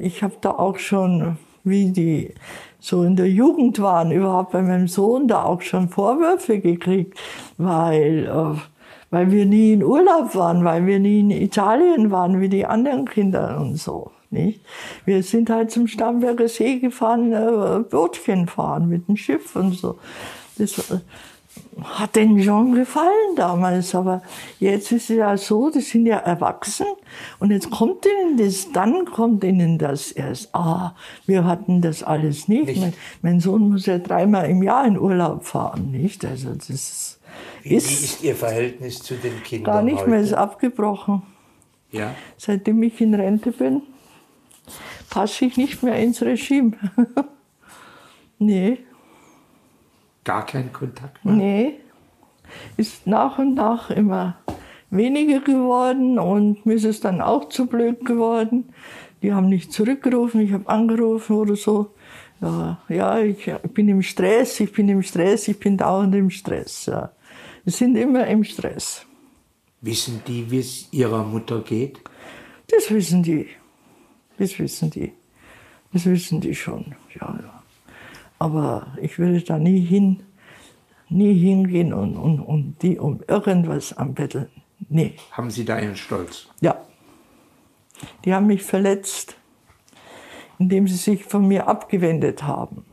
[0.00, 2.34] ich habe da auch schon, wie die
[2.86, 7.18] so in der Jugend waren, überhaupt bei meinem Sohn da auch schon Vorwürfe gekriegt,
[7.58, 8.60] weil, äh,
[9.10, 13.04] weil wir nie in Urlaub waren, weil wir nie in Italien waren wie die anderen
[13.06, 14.12] Kinder und so.
[14.30, 14.60] Nicht?
[15.04, 19.98] Wir sind halt zum Starnberger See gefahren, äh, Bootchen fahren mit dem Schiff und so.
[20.56, 21.00] Das, äh,
[21.82, 24.22] hat denen schon gefallen damals, aber
[24.58, 26.86] jetzt ist es ja so, die sind ja erwachsen
[27.38, 30.94] und jetzt kommt ihnen das, dann kommt ihnen das erst, ah,
[31.26, 32.66] wir hatten das alles nicht.
[32.66, 32.80] nicht.
[32.80, 36.24] Mein, mein, Sohn muss ja dreimal im Jahr in Urlaub fahren, nicht?
[36.24, 37.20] Also das ist,
[37.62, 40.10] wie, ist, wie ist Ihr Verhältnis zu den Kindern Gar nicht heute?
[40.10, 41.22] mehr, ist abgebrochen.
[41.92, 42.14] Ja.
[42.38, 43.82] Seitdem ich in Rente bin,
[45.10, 46.72] passe ich nicht mehr ins Regime.
[48.38, 48.85] nee
[50.26, 51.34] gar keinen Kontakt mehr?
[51.34, 51.74] Nee.
[52.76, 54.36] Ist nach und nach immer
[54.90, 58.68] weniger geworden und mir ist es dann auch zu blöd geworden.
[59.22, 61.94] Die haben nicht zurückgerufen, ich habe angerufen oder so.
[62.40, 66.86] Ja, ja ich, bin im Stress, ich bin im Stress, ich bin dauernd im Stress.
[66.86, 67.12] Ja.
[67.64, 69.06] Wir sind immer im Stress.
[69.80, 72.00] Wissen die, wie es ihrer Mutter geht?
[72.68, 73.48] Das wissen die.
[74.38, 75.12] Das wissen die.
[75.92, 76.94] Das wissen die schon.
[77.18, 77.55] Ja, ja.
[78.38, 80.22] Aber ich würde da nie hin,
[81.08, 84.48] nie hingehen und, und, und die um irgendwas anbetteln.
[84.88, 85.14] Nee.
[85.32, 86.48] Haben Sie da einen Stolz?
[86.60, 86.76] Ja.
[88.24, 89.36] Die haben mich verletzt,
[90.58, 92.84] indem sie sich von mir abgewendet haben.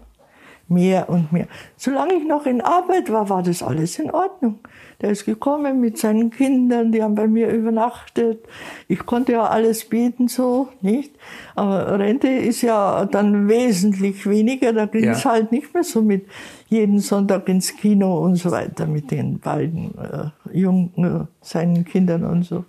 [0.70, 1.48] mehr und mehr.
[1.76, 4.60] Solange ich noch in Arbeit war, war das alles in Ordnung.
[5.04, 8.40] Der ist gekommen mit seinen Kindern, die haben bei mir übernachtet.
[8.88, 11.12] Ich konnte ja alles bieten so, nicht?
[11.56, 14.72] Aber Rente ist ja dann wesentlich weniger.
[14.72, 15.32] Da ging es ja.
[15.32, 16.26] halt nicht mehr so mit
[16.70, 22.24] jeden Sonntag ins Kino und so weiter mit den beiden äh, Jungen, äh, seinen Kindern
[22.24, 22.64] und so.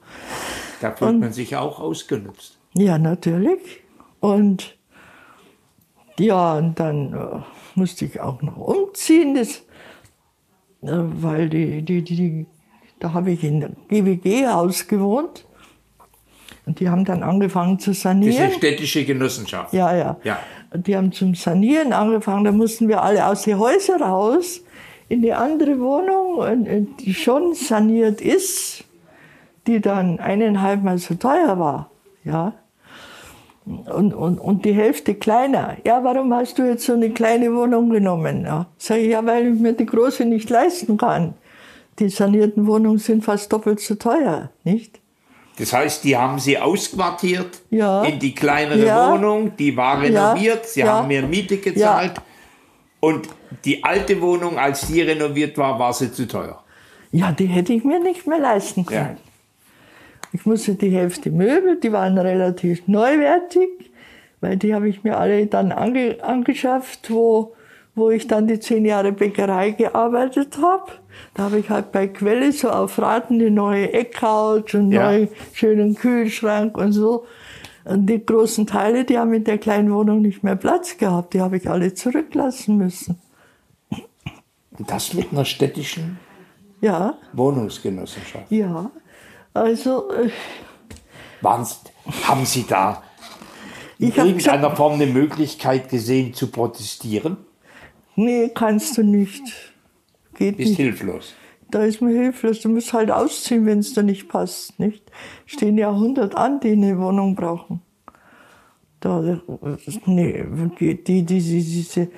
[0.80, 2.58] Da fühlt und, man sich auch ausgenutzt.
[2.74, 3.84] Ja, natürlich.
[4.18, 4.76] Und
[6.18, 7.42] ja, und dann äh,
[7.76, 9.36] musste ich auch noch umziehen.
[9.36, 9.62] Das
[10.86, 12.46] weil die, die, die,
[13.00, 15.46] da habe ich in GWG-Haus gewohnt.
[16.66, 18.32] Und die haben dann angefangen zu sanieren.
[18.32, 19.72] Diese städtische Genossenschaft.
[19.74, 20.16] Ja, ja.
[20.24, 20.38] ja.
[20.74, 22.44] Die haben zum Sanieren angefangen.
[22.44, 24.62] Da mussten wir alle aus den Häusern raus
[25.08, 28.84] in die andere Wohnung, die schon saniert ist,
[29.66, 31.90] die dann eineinhalb Mal so teuer war.
[32.24, 32.54] Ja
[33.66, 35.76] und, und, und die Hälfte kleiner.
[35.84, 38.44] Ja, warum hast du jetzt so eine kleine Wohnung genommen?
[38.44, 41.34] Ja, sag ich, ja, weil ich mir die große nicht leisten kann.
[41.98, 45.00] Die sanierten Wohnungen sind fast doppelt so teuer, nicht?
[45.58, 48.02] Das heißt, die haben sie ausquartiert ja.
[48.04, 49.12] in die kleinere ja.
[49.12, 50.68] Wohnung, die war renoviert, ja.
[50.68, 52.14] sie haben mehr Miete gezahlt
[52.98, 53.28] und
[53.64, 56.62] die alte Wohnung, als die renoviert war, war sie zu teuer.
[57.12, 59.18] Ja, die hätte ich mir nicht mehr leisten können.
[60.34, 63.68] Ich musste die Hälfte Möbel, die waren relativ neuwertig,
[64.40, 67.54] weil die habe ich mir alle dann ange, angeschafft, wo,
[67.94, 70.90] wo ich dann die zehn Jahre Bäckerei gearbeitet habe.
[71.34, 75.12] Da habe ich halt bei Quelle so auf Raten die neue Eckcouch und ja.
[75.12, 77.26] neuen schönen Kühlschrank und so.
[77.84, 81.34] Und die großen Teile, die haben in der kleinen Wohnung nicht mehr Platz gehabt.
[81.34, 83.20] Die habe ich alle zurücklassen müssen.
[84.80, 86.18] Das mit einer städtischen
[86.80, 87.14] ja.
[87.34, 88.50] Wohnungsgenossenschaft?
[88.50, 88.90] Ja.
[89.54, 90.10] Also.
[90.12, 90.30] Äh,
[91.42, 93.02] haben Sie da
[93.98, 97.36] in irgendeiner Form eine Möglichkeit gesehen zu protestieren?
[98.16, 99.42] Nee, kannst du nicht.
[100.36, 100.76] Geht Bist nicht.
[100.78, 101.34] hilflos.
[101.70, 102.60] Da ist man hilflos.
[102.60, 104.78] Du musst halt ausziehen, wenn es da nicht passt.
[104.78, 105.10] Nicht?
[105.46, 107.82] Stehen ja 100 an, die eine Wohnung brauchen.
[109.00, 109.40] Da,
[110.06, 110.44] nee,
[110.80, 112.08] die, die, diese, diese,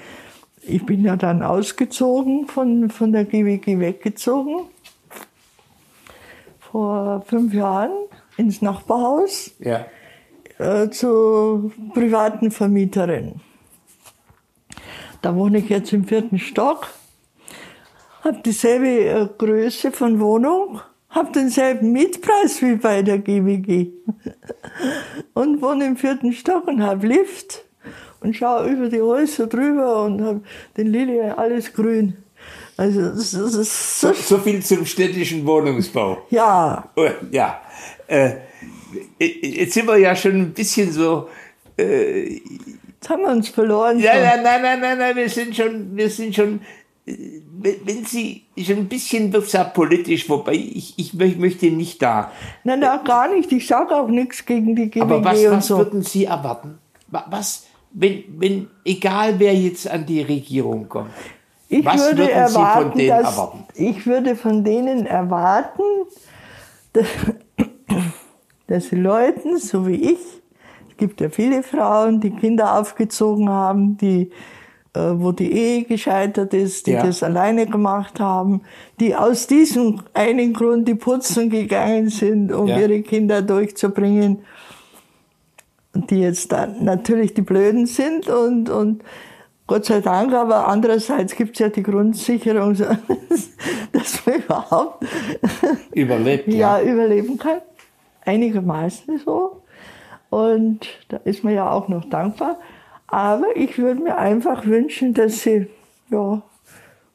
[0.62, 4.68] ich bin ja dann ausgezogen, von, von der GWG weggezogen
[6.70, 7.92] vor fünf Jahren
[8.36, 9.86] ins Nachbarhaus ja.
[10.58, 13.40] äh, zur privaten Vermieterin.
[15.22, 16.88] Da wohne ich jetzt im vierten Stock,
[18.22, 23.88] habe dieselbe äh, Größe von Wohnung, habe denselben Mietpreis wie bei der GWG
[25.34, 27.64] und wohne im vierten Stock und habe Lift
[28.20, 30.40] und schaue über die Häuser drüber und habe
[30.76, 32.16] den Lilien alles grün.
[32.76, 36.18] Also das, ist so, so, viel zum städtischen Wohnungsbau.
[36.28, 36.90] Ja.
[36.94, 37.60] Oh, ja.
[38.06, 38.32] Äh,
[39.18, 41.28] jetzt sind wir ja schon ein bisschen so.
[41.78, 43.98] Äh, jetzt haben wir uns verloren.
[43.98, 46.60] Ja, nein, nein, nein, nein, nein, wir sind schon, wir sind schon.
[47.06, 52.30] Äh, wenn Sie schon ein bisschen wird ja politisch, wobei ich, ich möchte nicht da.
[52.64, 53.50] Nein, nein, gar nicht.
[53.50, 55.78] Ich sage auch nichts gegen die GWG Aber was, was so.
[55.78, 56.78] würden Sie erwarten?
[57.08, 61.10] Was, wenn, wenn, egal wer jetzt an die Regierung kommt,
[61.68, 63.64] ich Was würde erwarten, dass, erwarten?
[63.74, 65.82] Ich würde von denen erwarten,
[66.92, 67.06] dass,
[68.68, 70.18] dass die Leuten, so wie ich,
[70.88, 74.30] es gibt ja viele Frauen, die Kinder aufgezogen haben, die,
[74.94, 77.04] äh, wo die Ehe gescheitert ist, die ja.
[77.04, 78.62] das alleine gemacht haben,
[79.00, 82.78] die aus diesem einen Grund die putzen gegangen sind, um ja.
[82.78, 84.44] ihre Kinder durchzubringen,
[85.94, 89.02] die jetzt dann natürlich die Blöden sind und, und
[89.66, 92.74] Gott sei Dank, aber andererseits gibt es ja die Grundsicherung,
[93.92, 95.04] dass man überhaupt
[95.92, 96.78] überlebt, ja.
[96.78, 97.58] ja, überleben kann.
[98.24, 99.62] Einigermaßen so.
[100.30, 102.58] Und da ist man ja auch noch dankbar.
[103.08, 105.68] Aber ich würde mir einfach wünschen, dass sie
[106.10, 106.42] ja,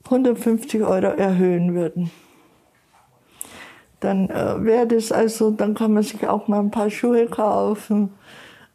[0.06, 2.12] 150 Euro erhöhen würden.
[4.02, 8.12] Dann äh, wäre das also, dann kann man sich auch mal ein paar Schuhe kaufen.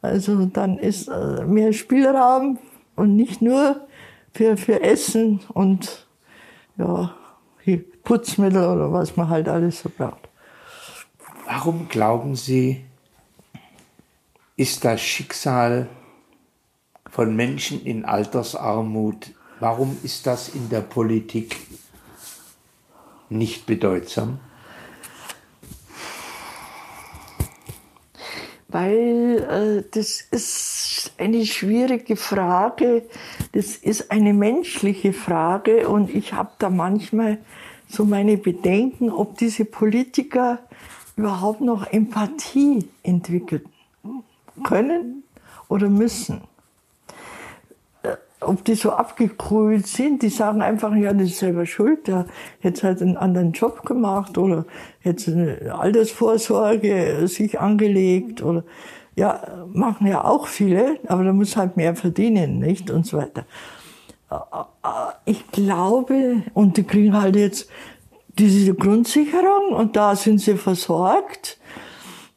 [0.01, 2.59] Also dann ist äh, mehr Spielraum
[2.97, 3.87] und nicht nur
[4.35, 6.07] für, für Essen und
[6.77, 7.15] ja,
[8.07, 10.29] Putzmittel oder was man halt alles so braucht.
[11.47, 12.85] Warum glauben Sie,
[14.57, 15.89] ist das Schicksal
[17.11, 21.57] von Menschen in Altersarmut, warum ist das in der Politik
[23.29, 24.39] nicht bedeutsam?
[28.77, 33.05] Weil äh, das ist eine schwierige Frage,
[33.53, 37.39] das ist eine menschliche Frage und ich habe da manchmal
[37.89, 40.59] so meine Bedenken, ob diese Politiker
[41.17, 43.65] überhaupt noch Empathie entwickeln
[44.63, 45.23] können
[45.69, 46.43] oder müssen.
[48.41, 52.27] Äh, ob die so abgekrüht sind, die sagen einfach, ja, das ist selber schuld, der
[52.61, 54.65] hätte halt einen anderen Job gemacht oder
[55.01, 58.65] hätte eine Altersvorsorge sich angelegt oder,
[59.15, 63.47] ja, machen ja auch viele, aber da muss halt mehr verdienen, nicht, und so weiter.
[65.25, 67.71] Ich glaube, und die kriegen halt jetzt
[68.39, 71.59] diese Grundsicherung und da sind sie versorgt.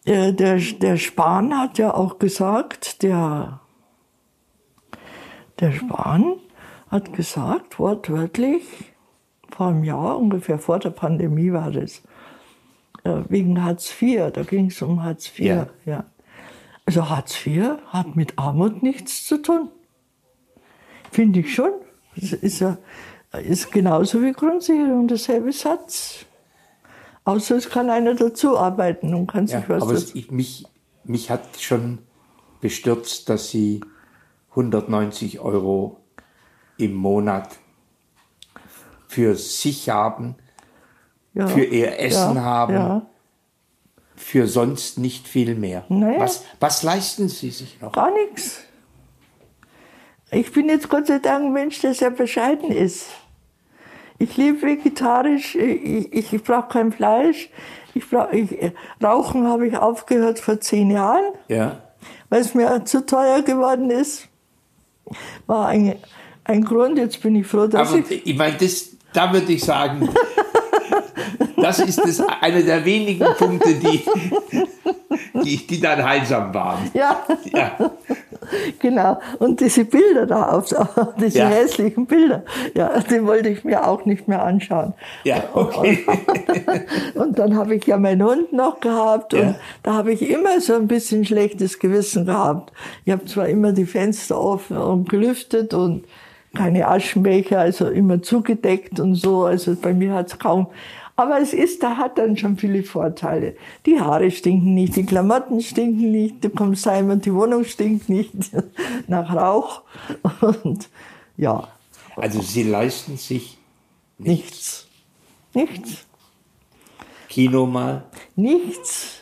[0.06, 3.60] Der, der Spahn hat ja auch gesagt, der
[5.60, 6.36] der Spahn
[6.90, 8.64] hat gesagt, wortwörtlich,
[9.50, 12.02] vor einem Jahr, ungefähr vor der Pandemie war das,
[13.04, 15.40] äh, wegen Hartz IV, da ging es um Hartz IV.
[15.40, 15.68] Ja.
[15.86, 16.06] ja.
[16.86, 19.70] Also Hartz IV hat mit Armut nichts zu tun.
[21.12, 21.72] Finde ich schon.
[22.16, 22.78] Das ist, ja,
[23.44, 26.26] ist genauso wie Grundsicherung derselbe Satz.
[27.26, 30.18] Außer es kann einer dazu arbeiten und kann sich ja, was aber dazu.
[30.18, 30.66] Ich, mich,
[31.04, 32.00] mich hat schon
[32.62, 33.82] bestürzt, dass Sie
[34.52, 35.98] 190 Euro
[36.78, 37.58] im Monat
[39.08, 40.36] für sich haben,
[41.34, 43.06] ja, für ihr Essen ja, haben, ja.
[44.16, 45.84] für sonst nicht viel mehr.
[45.90, 46.20] Naja.
[46.20, 47.92] Was, was leisten Sie sich noch?
[47.92, 48.62] Gar nichts.
[50.32, 53.08] Ich bin jetzt Gott sei Dank ein Mensch, der sehr bescheiden ist.
[54.20, 57.50] Ich lebe vegetarisch, ich, ich, ich brauche kein Fleisch.
[57.96, 58.72] Ich brauch, ich,
[59.04, 61.82] Rauchen habe ich aufgehört vor zehn Jahren, ja.
[62.30, 64.29] weil es mir zu teuer geworden ist
[65.48, 65.96] war ein,
[66.44, 66.98] ein Grund.
[66.98, 68.26] Jetzt bin ich froh, dass Aber ich.
[68.26, 70.10] Ich meine, das, da würde ich sagen,
[71.58, 74.04] das ist das, einer der wenigen Punkte, die,
[75.44, 76.90] die, die dann heilsam waren.
[76.94, 77.26] Ja.
[77.52, 77.92] ja.
[78.80, 79.20] Genau.
[79.40, 80.66] Und diese Bilder da, auf,
[81.20, 81.48] diese ja.
[81.48, 82.44] hässlichen Bilder,
[82.76, 84.94] ja, die wollte ich mir auch nicht mehr anschauen.
[85.24, 86.06] Ja, okay.
[87.16, 89.56] Und, und dann habe ich ja meinen Hund noch gehabt und ja.
[89.84, 92.72] da habe ich immer so ein bisschen schlechtes Gewissen gehabt.
[93.06, 96.06] Ich habe zwar immer die Fenster offen und gelüftet und
[96.56, 99.46] keine Aschenbecher, also immer zugedeckt und so.
[99.46, 100.68] Also bei mir hat es kaum
[101.20, 103.58] aber es ist, da hat dann schon viele Vorteile.
[103.86, 108.08] Die Haare stinken nicht, die Klamotten stinken nicht, du kommst heim und die Wohnung stinkt
[108.08, 108.34] nicht
[109.08, 109.82] nach Rauch.
[110.40, 110.90] Und
[111.36, 111.68] ja.
[112.16, 113.58] Also Sie leisten sich
[114.18, 114.88] nichts.
[115.54, 115.82] Nichts.
[115.82, 116.06] nichts.
[117.28, 118.06] Kino mal?
[118.38, 119.18] Nichts.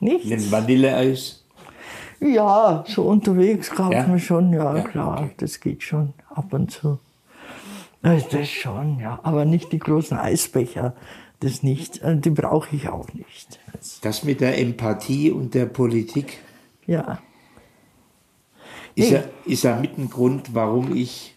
[0.00, 0.32] Nichts.
[0.32, 1.44] Ein Vanilleeis?
[2.18, 4.08] Ja, so unterwegs kaufen ja?
[4.08, 5.34] wir schon, ja, ja klar, okay.
[5.36, 6.98] das geht schon ab und zu.
[8.02, 9.20] Das schon, ja.
[9.22, 10.94] Aber nicht die großen Eisbecher.
[11.40, 12.02] Das nicht.
[12.02, 13.60] Äh, die brauche ich auch nicht.
[14.02, 16.38] Das mit der Empathie und der Politik.
[16.86, 17.20] Ja.
[18.94, 21.34] Ist, ja, ist ja mit ein Grund, warum ich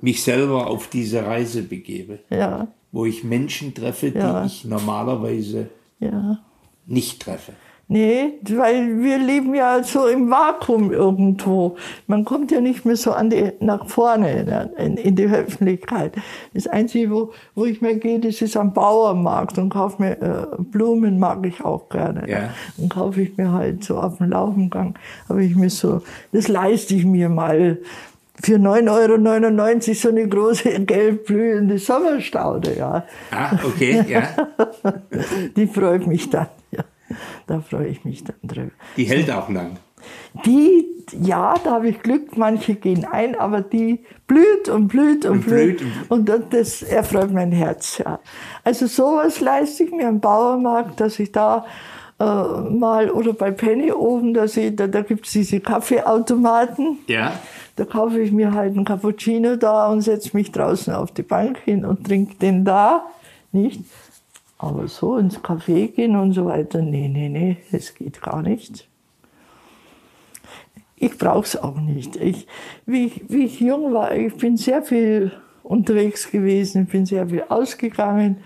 [0.00, 2.20] mich selber auf diese Reise begebe.
[2.30, 2.68] Ja.
[2.90, 4.44] Wo ich Menschen treffe, die ja.
[4.44, 6.38] ich normalerweise ja.
[6.86, 7.52] nicht treffe.
[7.86, 11.76] Nee, weil wir leben ja so im Vakuum irgendwo.
[12.06, 16.14] Man kommt ja nicht mehr so an die, nach vorne in, in die Öffentlichkeit.
[16.54, 20.46] Das Einzige, wo, wo ich mehr gehe, das ist am Bauernmarkt und kaufe mir äh,
[20.58, 22.28] Blumen, mag ich auch gerne.
[22.28, 22.50] Ja.
[22.78, 24.94] Und kaufe ich mir halt so auf dem Laufengang,
[25.28, 26.00] habe ich mir so,
[26.32, 27.78] das leiste ich mir mal
[28.42, 33.04] für 9,99 Euro so eine große gelb blühende Sommerstaude, ja.
[33.30, 34.22] Ah, okay, ja.
[35.56, 36.46] Die freut mich dann.
[37.46, 38.70] Da freue ich mich dann drüber.
[38.96, 39.76] Die hält auch lang.
[40.44, 40.86] Die,
[41.22, 45.46] ja, da habe ich Glück, manche gehen ein, aber die blüht und blüht und, und
[45.46, 45.82] blüht.
[46.08, 48.18] Und, und das erfreut mein Herz, ja.
[48.64, 51.64] Also sowas leiste ich mir am Bauermarkt, dass ich da
[52.18, 56.98] äh, mal, oder bei Penny oben, dass ich, da, da gibt es diese Kaffeeautomaten.
[57.06, 57.32] Ja.
[57.76, 61.58] Da kaufe ich mir halt einen Cappuccino da und setze mich draußen auf die Bank
[61.64, 63.06] hin und trinke den da,
[63.52, 63.80] nicht?
[64.64, 68.88] Aber so ins Café gehen und so weiter, nee, nee, nee, es geht gar nicht.
[70.96, 72.16] Ich brauche es auch nicht.
[72.16, 72.46] Ich,
[72.86, 77.44] wie, ich, wie ich jung war, ich bin sehr viel unterwegs gewesen, bin sehr viel
[77.46, 78.38] ausgegangen.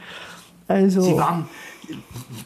[0.67, 1.49] Also, Sie waren,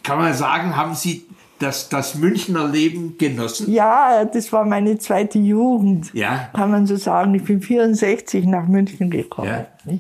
[0.03, 1.25] kann man sagen, haben Sie
[1.59, 3.73] das, das Münchner Leben genossen?
[3.73, 6.51] Ja, das war meine zweite Jugend, ja.
[6.53, 7.35] kann man so sagen.
[7.35, 9.49] Ich bin 64 nach München gekommen.
[9.49, 9.95] Ja.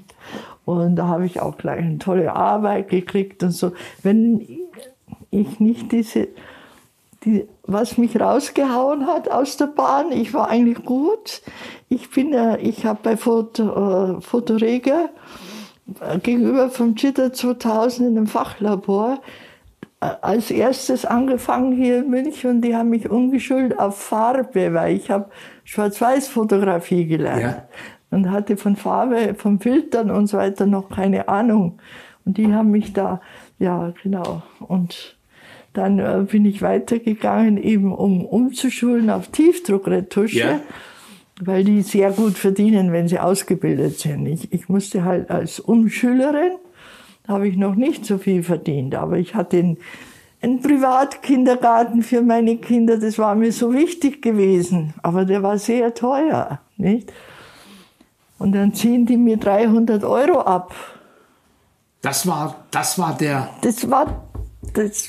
[0.65, 3.73] Und da habe ich auch gleich eine tolle Arbeit gekriegt und so.
[4.03, 4.47] Wenn
[5.31, 6.29] ich nicht diese,
[7.25, 11.43] die, was mich rausgehauen hat aus der Bahn, ich war eigentlich gut.
[11.89, 15.09] Ich bin, äh, ich habe bei Foto, äh, Fotorega
[16.01, 19.21] äh, gegenüber vom Jitter 2000 in einem Fachlabor
[20.01, 24.97] äh, als erstes angefangen hier in München und die haben mich umgeschult auf Farbe, weil
[24.97, 25.29] ich habe
[25.65, 27.43] Schwarz-Weiß-Fotografie gelernt.
[27.43, 27.65] Ja
[28.13, 31.79] und hatte von Farbe, von Filtern und so weiter noch keine Ahnung.
[32.25, 33.21] Und die haben mich da,
[33.59, 34.43] ja, genau.
[34.61, 35.17] Und
[35.73, 40.39] dann äh, bin ich weitergegangen, eben um umzuschulen auf Tiefdruckretusche.
[40.39, 40.61] Ja.
[41.41, 44.27] weil die sehr gut verdienen, wenn sie ausgebildet sind.
[44.27, 46.53] Ich, ich musste halt als Umschülerin,
[47.27, 49.77] habe ich noch nicht so viel verdient, aber ich hatte einen,
[50.41, 55.95] einen Privatkindergarten für meine Kinder, das war mir so wichtig gewesen, aber der war sehr
[55.95, 57.13] teuer, nicht?
[58.43, 60.74] Und dann ziehen die mir 300 Euro ab.
[62.01, 63.49] Das war, das war der.
[63.62, 64.24] Das war,
[64.74, 65.09] das,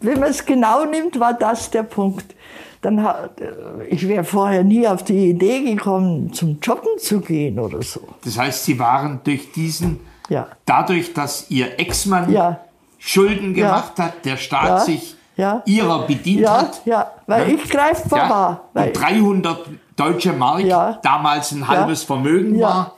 [0.00, 2.36] wenn man es genau nimmt, war das der Punkt
[2.82, 3.42] dann hat,
[3.88, 8.00] ich wäre vorher nie auf die Idee gekommen, zum Jobben zu gehen oder so.
[8.22, 9.98] Das heißt, Sie waren durch diesen,
[10.28, 10.46] ja.
[10.66, 12.60] dadurch, dass Ihr Ex-Mann ja.
[12.98, 14.04] Schulden gemacht ja.
[14.04, 15.16] hat, der Staat sich
[15.64, 16.82] ihrer bedient hat.
[16.86, 18.68] Ja, weil ich greifbar war.
[18.72, 20.62] Weil 300 deutsche Mark,
[21.02, 22.94] damals ein halbes Vermögen war,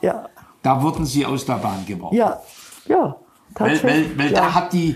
[0.61, 2.15] da wurden Sie aus der Bahn geworfen.
[2.15, 2.41] Ja,
[2.85, 3.15] ja.
[3.55, 4.95] Weil, weil, weil da hat die,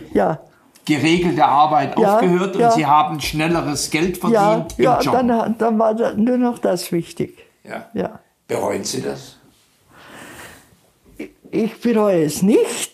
[0.86, 2.68] geregelte Arbeit ja, aufgehört ja.
[2.68, 5.14] und Sie haben schnelleres Geld verdient ja, im Job.
[5.14, 7.38] Dann, dann war nur noch das wichtig.
[7.64, 7.86] Ja.
[7.94, 8.20] Ja.
[8.48, 9.38] Bereuen Sie das?
[11.52, 12.93] Ich bereue es nicht.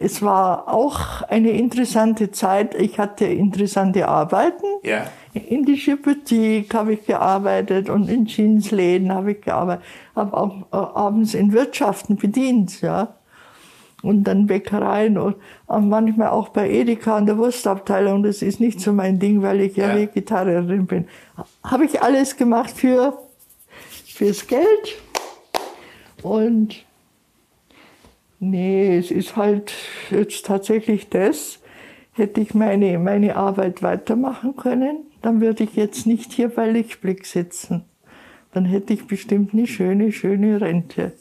[0.00, 2.74] Es war auch eine interessante Zeit.
[2.74, 4.66] Ich hatte interessante Arbeiten.
[4.82, 5.06] Ja.
[5.32, 9.84] In die Boutique habe ich gearbeitet und in Jeansläden habe ich gearbeitet.
[10.14, 12.80] Habe auch äh, abends in Wirtschaften bedient.
[12.80, 13.14] Ja
[14.04, 15.36] und dann Bäckereien und
[15.66, 18.22] manchmal auch bei Edeka an der Wurstabteilung.
[18.22, 19.96] Das ist nicht so mein Ding, weil ich ja, ja.
[19.96, 21.08] Vegetarierin bin.
[21.64, 23.18] Habe ich alles gemacht für
[24.06, 25.02] fürs Geld
[26.22, 26.83] und
[28.50, 29.72] nee, es ist halt
[30.10, 31.60] jetzt tatsächlich das.
[32.12, 37.26] Hätte ich meine, meine Arbeit weitermachen können, dann würde ich jetzt nicht hier bei Lichtblick
[37.26, 37.84] sitzen.
[38.52, 41.12] Dann hätte ich bestimmt eine schöne, schöne Rente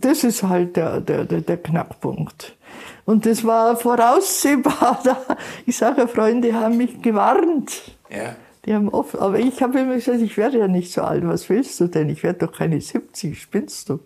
[0.00, 2.56] das ist halt der, der, der, der Knackpunkt.
[3.04, 5.02] Und das war voraussehbar.
[5.66, 7.82] Ich sage, Freunde haben mich gewarnt.
[8.10, 8.36] Ja.
[8.66, 11.26] Die haben oft, aber ich habe immer gesagt, ich werde ja nicht so alt.
[11.26, 12.08] Was willst du denn?
[12.08, 14.00] Ich werde doch keine 70, spinnst du?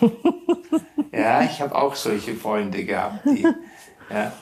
[1.12, 3.46] Ja, ich habe auch solche Freunde gehabt, die
[4.10, 4.32] ja,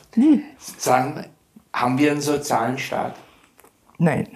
[0.78, 1.26] sagen,
[1.70, 3.14] haben wir einen sozialen Staat?
[3.98, 4.26] Nein,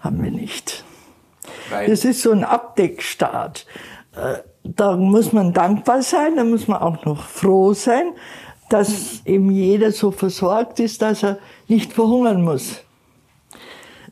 [0.00, 0.84] haben wir nicht.
[1.70, 3.64] Weil das ist so ein Abdeckstaat
[4.76, 8.12] da muss man dankbar sein, da muss man auch noch froh sein,
[8.68, 11.38] dass eben jeder so versorgt ist, dass er
[11.68, 12.82] nicht verhungern muss.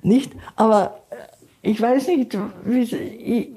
[0.06, 0.32] Nicht?
[0.54, 1.00] Aber
[1.62, 3.48] ich weiß nicht, ich,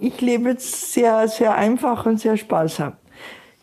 [0.00, 2.94] ich lebe jetzt sehr, sehr einfach und sehr sparsam.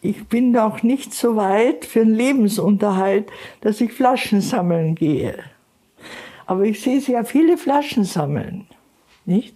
[0.01, 3.31] Ich bin auch nicht so weit für einen Lebensunterhalt,
[3.61, 5.39] dass ich Flaschen sammeln gehe.
[6.45, 8.67] Aber ich sehe sehr viele Flaschen sammeln.
[9.25, 9.55] Nicht?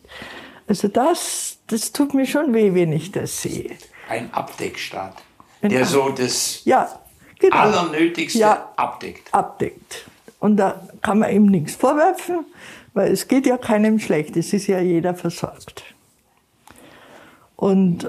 [0.68, 3.78] Also das, das tut mir schon weh, wenn ich das sehe.
[4.10, 5.22] Ein Abdeckstaat,
[5.62, 7.00] der so das ja,
[7.38, 7.58] genau.
[7.58, 9.32] Allernötigste ja, abdeckt.
[9.32, 10.06] Abdeckt.
[10.42, 12.46] Und da kann man ihm nichts vorwerfen,
[12.94, 15.84] weil es geht ja keinem schlecht, es ist ja jeder versorgt.
[17.56, 18.08] Und äh,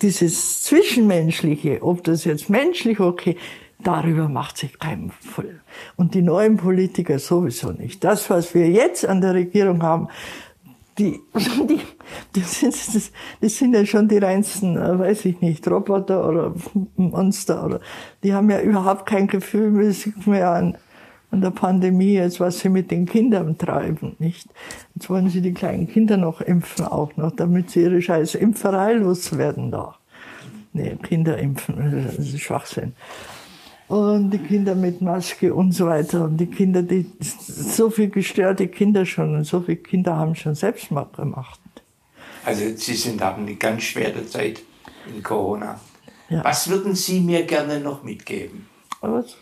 [0.00, 3.36] dieses Zwischenmenschliche, ob das jetzt menschlich okay,
[3.82, 5.60] darüber macht sich keinem voll.
[5.96, 8.04] Und die neuen Politiker sowieso nicht.
[8.04, 10.06] Das, was wir jetzt an der Regierung haben,
[10.96, 11.18] die,
[11.68, 11.80] die,
[12.34, 16.54] das, sind, das, das sind ja schon die reinsten, äh, weiß ich nicht, Roboter oder
[16.96, 17.80] Monster oder,
[18.22, 19.92] die haben ja überhaupt kein Gefühl,
[20.26, 20.76] ja an,
[21.32, 24.48] an der Pandemie jetzt, was sie mit den Kindern treiben, nicht?
[24.94, 28.92] Jetzt wollen sie die kleinen Kinder noch impfen auch noch, damit sie ihre scheiß Impferei
[28.92, 29.96] loswerden da.
[30.72, 32.94] Nee, Kinder impfen, das ist Schwachsinn
[33.92, 36.24] und die Kinder mit Maske und so weiter.
[36.24, 40.54] Und die Kinder, die so viel gestörte Kinder schon und so viele Kinder haben schon
[40.54, 41.60] Selbstmord gemacht.
[42.44, 44.62] Also Sie sind haben eine ganz schwere Zeit
[45.14, 45.78] in Corona.
[46.30, 46.42] Ja.
[46.42, 48.66] Was würden Sie mir gerne noch mitgeben?
[49.02, 49.36] Was?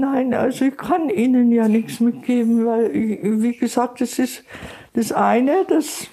[0.00, 4.44] Nein, also ich kann Ihnen ja nichts mitgeben, weil, wie gesagt, das ist
[4.94, 6.06] das eine, das,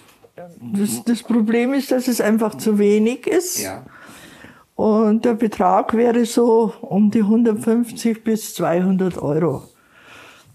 [0.60, 3.62] das, das Problem ist, dass es einfach zu wenig ist.
[3.62, 3.86] Ja.
[4.74, 9.70] Und der Betrag wäre so um die 150 bis 200 Euro,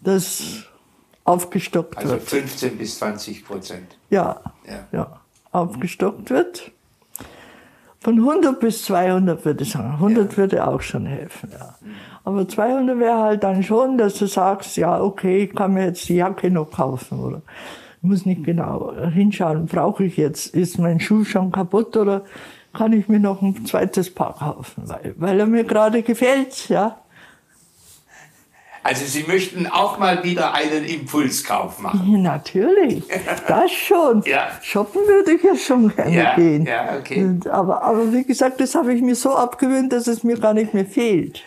[0.02, 0.64] das
[1.22, 2.22] aufgestockt also wird.
[2.22, 3.96] Also 15 bis 20 Prozent.
[4.10, 5.20] Ja, ja, ja,
[5.52, 6.72] aufgestockt wird.
[8.02, 9.92] Von 100 bis 200 würde ich sagen.
[9.92, 10.36] 100 ja.
[10.38, 11.74] würde auch schon helfen, ja.
[12.24, 16.08] Aber 200 wäre halt dann schon, dass du sagst, ja, okay, ich kann mir jetzt
[16.08, 17.42] die Jacke noch kaufen, oder?
[18.02, 22.22] Ich muss nicht genau hinschauen, brauche ich jetzt, ist mein Schuh schon kaputt oder
[22.72, 26.98] kann ich mir noch ein zweites Paar kaufen, weil, weil er mir gerade gefällt, ja.
[28.82, 32.22] Also Sie möchten auch mal wieder einen Impulskauf machen?
[32.22, 33.04] Natürlich,
[33.46, 34.22] das schon.
[34.26, 34.48] ja.
[34.62, 36.64] Shoppen würde ich ja schon gerne ja, gehen.
[36.64, 37.38] Ja, okay.
[37.50, 40.72] Aber, aber wie gesagt, das habe ich mir so abgewöhnt, dass es mir gar nicht
[40.72, 41.42] mehr fehlt.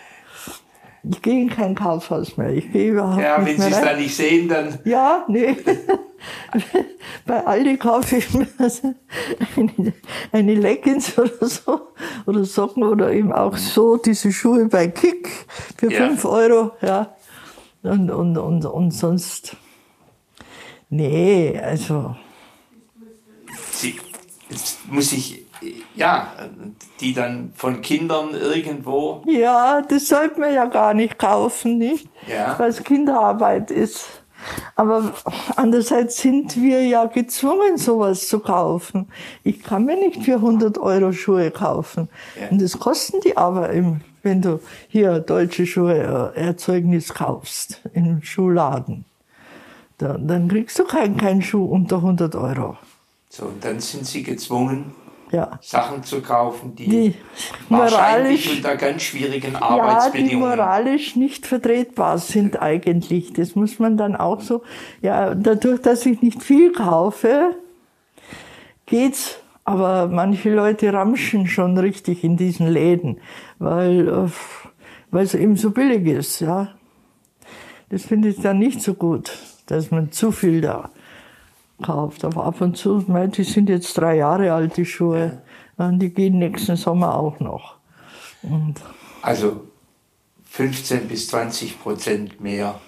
[1.10, 2.50] Ich gehe in kein Kaufhaus mehr.
[2.50, 3.68] Ich gehe überhaupt ja, nicht mehr.
[3.68, 4.78] Ja, wenn Sie es da nicht sehen, dann.
[4.84, 5.56] Ja, nee.
[7.26, 8.46] Bei Aldi kaufe ich mir
[9.56, 9.92] eine,
[10.32, 11.88] eine Leggings oder so,
[12.24, 15.28] oder Socken oder eben auch so diese Schuhe bei Kick
[15.76, 16.06] für ja.
[16.06, 17.14] 5 Euro, ja.
[17.84, 19.56] Und, und, und, und sonst,
[20.88, 22.16] nee, also.
[23.72, 24.00] Sie,
[24.48, 25.44] jetzt muss ich,
[25.94, 26.32] ja,
[27.00, 29.22] die dann von Kindern irgendwo.
[29.26, 32.08] Ja, das sollte man ja gar nicht kaufen, nicht?
[32.26, 32.58] Ja.
[32.58, 34.06] Weil es Kinderarbeit ist.
[34.76, 35.12] Aber
[35.56, 39.08] andererseits sind wir ja gezwungen, sowas zu kaufen.
[39.42, 42.08] Ich kann mir nicht für 100 Euro Schuhe kaufen.
[42.40, 42.48] Ja.
[42.48, 48.22] Und das kosten die aber, im, wenn du hier deutsche Schuhe äh, Erzeugnis kaufst, im
[48.22, 49.04] Schuhladen.
[49.98, 52.76] Dann, dann kriegst du keinen kein Schuh unter 100 Euro.
[53.28, 54.92] So, und dann sind sie gezwungen,
[55.34, 55.58] ja.
[55.60, 57.14] Sachen zu kaufen, die, die
[57.68, 60.42] wahrscheinlich unter ganz schwierigen Arbeitsbedingungen.
[60.42, 63.32] Ja, die moralisch nicht vertretbar sind eigentlich.
[63.32, 64.62] Das muss man dann auch so,
[65.02, 67.56] ja, dadurch, dass ich nicht viel kaufe,
[68.86, 69.38] geht's.
[69.64, 73.18] Aber manche Leute ramschen schon richtig in diesen Läden,
[73.58, 74.30] weil, äh,
[75.10, 76.68] weil es eben so billig ist, ja.
[77.88, 80.90] Das finde ich dann nicht so gut, dass man zu viel da
[81.78, 82.24] gekauft.
[82.24, 85.42] Aber ab und zu, mein, die sind jetzt drei Jahre alt, die Schuhe.
[85.76, 87.76] Und die gehen nächsten Sommer auch noch.
[88.42, 88.74] Und
[89.22, 89.62] also
[90.44, 92.80] 15 bis 20 Prozent mehr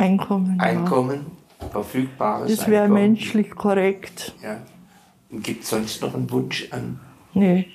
[0.00, 0.58] Einkommen.
[0.58, 1.26] Einkommen,
[1.60, 1.68] ja.
[1.68, 4.34] verfügbares Das wäre menschlich korrekt.
[4.42, 4.62] Ja.
[5.32, 7.00] Gibt es sonst noch einen Wunsch an?
[7.34, 7.68] Nee.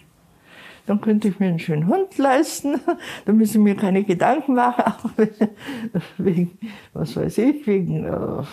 [0.86, 2.80] Dann könnte ich mir einen schönen Hund leisten.
[3.26, 5.12] Da müssen mir keine Gedanken machen,
[6.18, 6.58] wegen,
[6.94, 8.44] was weiß ich, wegen äh,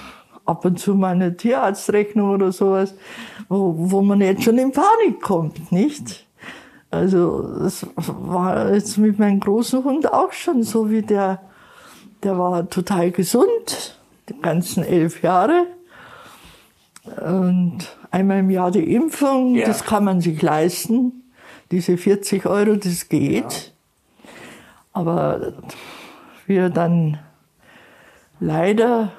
[0.47, 2.95] ab und zu mal Tierarztrechnung oder sowas,
[3.49, 6.27] wo, wo man jetzt schon in Panik kommt, nicht?
[6.91, 11.41] Also das war jetzt mit meinem großen Hund auch schon so, wie der,
[12.23, 13.99] der war total gesund,
[14.29, 15.67] die ganzen elf Jahre.
[17.05, 19.67] Und einmal im Jahr die Impfung, ja.
[19.67, 21.25] das kann man sich leisten.
[21.71, 23.73] Diese 40 Euro, das geht.
[24.23, 24.31] Ja.
[24.93, 25.55] Aber
[26.47, 27.19] wir dann
[28.39, 29.13] leider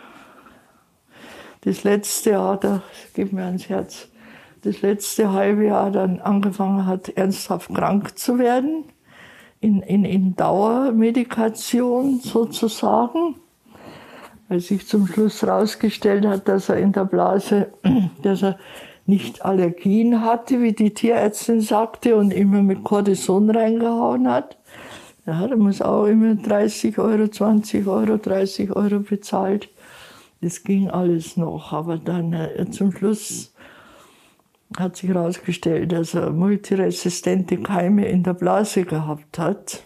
[1.61, 2.83] das letzte Jahr, da
[3.13, 4.09] geht mir ans Herz,
[4.61, 8.85] das letzte halbe Jahr dann angefangen hat, ernsthaft krank zu werden,
[9.59, 13.35] in, in, in Dauermedikation sozusagen,
[14.53, 17.73] weil sich zum Schluss herausgestellt hat, dass er in der Blase,
[18.21, 18.59] dass er
[19.07, 24.59] nicht Allergien hatte, wie die Tierärztin sagte, und immer mit Cortison reingehauen hat.
[25.25, 29.69] Ja, da muss auch immer 30 Euro, 20 Euro, 30 Euro bezahlt
[30.43, 33.53] das ging alles noch, aber dann äh, zum Schluss
[34.77, 39.85] hat sich herausgestellt, dass er multiresistente Keime in der Blase gehabt hat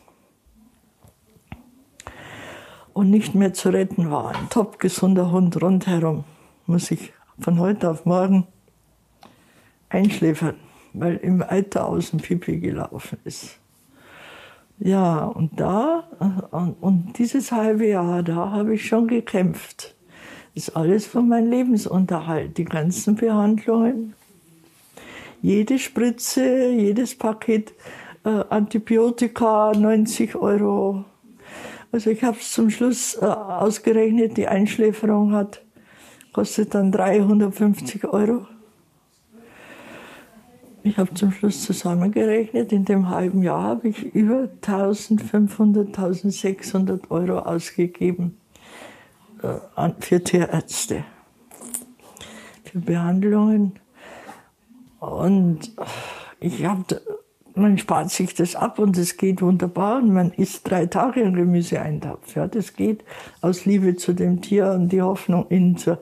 [2.98, 4.30] und nicht mehr zu retten war.
[4.30, 6.24] Ein topgesunder Hund rundherum.
[6.66, 8.48] Muss ich von heute auf morgen
[9.90, 10.56] einschläfern,
[10.94, 13.60] weil im Alter aus dem Pipi gelaufen ist.
[14.80, 16.06] Ja, und da,
[16.82, 19.94] und, dieses halbe Jahr, da habe ich schon gekämpft
[20.56, 24.16] ist alles von meinem Lebensunterhalt, die ganzen Behandlungen.
[25.44, 27.76] Jede Spritze, jedes Paket
[28.26, 31.06] äh, Antibiotika, 90 Euro.
[31.92, 35.64] Also ich habe es zum Schluss äh, ausgerechnet, die Einschläferung hat,
[36.34, 38.48] kostet dann 350 Euro.
[40.84, 47.40] Ich habe zum Schluss zusammengerechnet, in dem halben Jahr habe ich über 1500, 1600 Euro
[47.40, 48.38] ausgegeben.
[49.42, 51.04] Äh, für Tierärzte,
[52.64, 53.74] für Behandlungen.
[55.00, 55.72] Und
[56.40, 57.02] ich habe,
[57.58, 61.36] man spart sich das ab und es geht wunderbar und man isst drei Tage einen
[61.36, 62.36] Gemüseeintopf.
[62.36, 63.04] Ja, das geht
[63.42, 66.00] aus Liebe zu dem Tier und die Hoffnung in zur.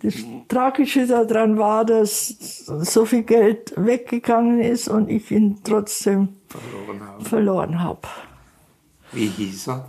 [0.00, 0.16] Das
[0.48, 7.24] Tragische daran war, dass so viel Geld weggegangen ist und ich ihn trotzdem verloren habe.
[7.24, 8.08] Verloren hab.
[9.12, 9.88] Wie hieß er?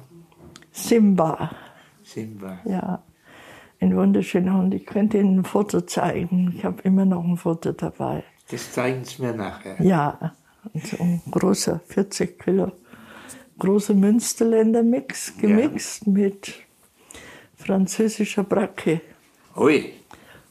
[0.71, 1.51] Simba.
[2.01, 2.59] Simba.
[2.63, 3.03] Ja,
[3.81, 4.73] ein wunderschöner Hund.
[4.73, 6.53] Ich könnte Ihnen ein Foto zeigen.
[6.55, 8.23] Ich habe immer noch ein Foto dabei.
[8.49, 9.81] Das zeigen Sie mir nachher.
[9.81, 10.33] Ja,
[10.74, 12.72] so ein großer, 40 Kilo,
[13.59, 16.11] großer Münsterländer Mix, gemixt ja.
[16.11, 16.53] mit
[17.55, 19.01] französischer Bracke.
[19.55, 19.93] Ui.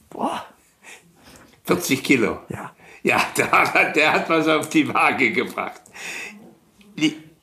[0.09, 0.45] Boah.
[1.65, 2.39] 40 Kilo.
[2.49, 2.71] Ja.
[3.03, 5.81] Ja, der hat, der hat was auf die Waage gebracht.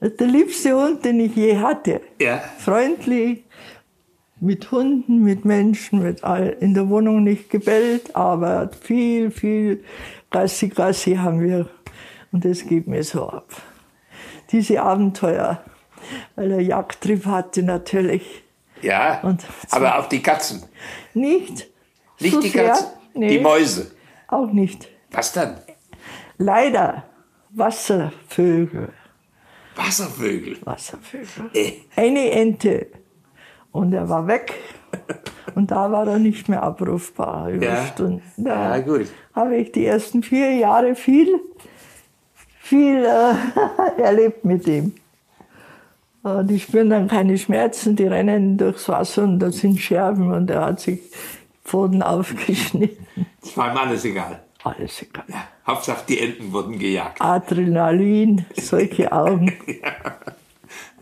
[0.01, 2.01] Der liebste Hund, den ich je hatte.
[2.21, 2.39] Ja.
[2.59, 3.45] Freundlich,
[4.41, 9.85] mit Hunden, mit Menschen, mit all, in der Wohnung nicht gebellt, aber viel, viel
[10.31, 11.69] Gassi, Gassi haben wir.
[12.33, 13.47] Und das geht mir so ab.
[14.51, 15.63] Diese Abenteuer,
[16.35, 18.43] weil er Jagdtrieb hatte natürlich.
[18.81, 20.65] Ja, und aber auf die Katzen?
[21.15, 21.69] Nicht.
[22.19, 22.93] Nicht so die Katze?
[23.15, 23.93] Nee, die Mäuse?
[24.29, 24.89] Auch nicht.
[25.11, 25.59] Was dann?
[26.39, 27.05] Leider
[27.51, 28.89] Wasservögel.
[29.77, 30.59] Wasservögel?
[30.65, 31.51] Wasservögel.
[31.55, 31.73] Äh.
[31.97, 32.87] Eine Ente.
[33.71, 34.55] Und er war weg.
[35.55, 37.87] Und da war er nicht mehr abrufbar über ja.
[37.87, 38.23] Stunden.
[38.37, 39.07] Da ja, gut.
[39.35, 41.41] habe ich die ersten vier Jahre viel,
[42.73, 44.95] viel äh, erlebt mit ihm.
[46.25, 50.49] Äh, die spüren dann keine Schmerzen, die rennen durchs Wasser und da sind Scherben und
[50.49, 51.01] er hat sich
[51.65, 53.07] Pfoten aufgeschnitten.
[53.43, 54.43] Das war ihm alles egal.
[54.65, 55.25] Alles egal.
[55.29, 57.21] Ja, Hauptsache die Enten wurden gejagt.
[57.21, 59.53] Adrenalin, solche Augen.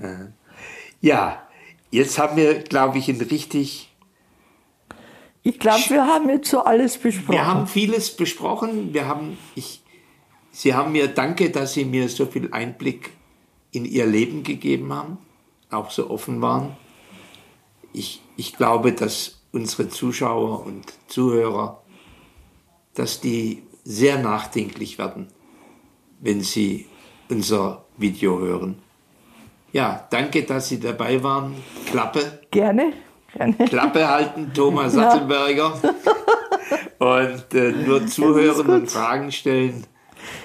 [0.00, 0.08] ja.
[1.00, 1.42] ja,
[1.90, 3.86] jetzt haben wir, glaube ich, ein richtig
[5.42, 7.32] ich glaube, wir haben jetzt so alles besprochen.
[7.32, 8.92] Wir haben vieles besprochen.
[8.92, 9.79] Wir haben, ich,
[10.60, 13.12] Sie haben mir, danke, dass Sie mir so viel Einblick
[13.72, 15.16] in Ihr Leben gegeben haben,
[15.70, 16.76] auch so offen waren.
[17.94, 21.80] Ich, ich glaube, dass unsere Zuschauer und Zuhörer,
[22.92, 25.28] dass die sehr nachdenklich werden,
[26.18, 26.84] wenn sie
[27.30, 28.82] unser Video hören.
[29.72, 31.54] Ja, danke, dass Sie dabei waren.
[31.86, 32.42] Klappe.
[32.50, 32.92] Gerne.
[33.64, 35.72] Klappe halten, Thomas Sattelberger.
[36.98, 39.86] Und äh, nur zuhören und Fragen stellen.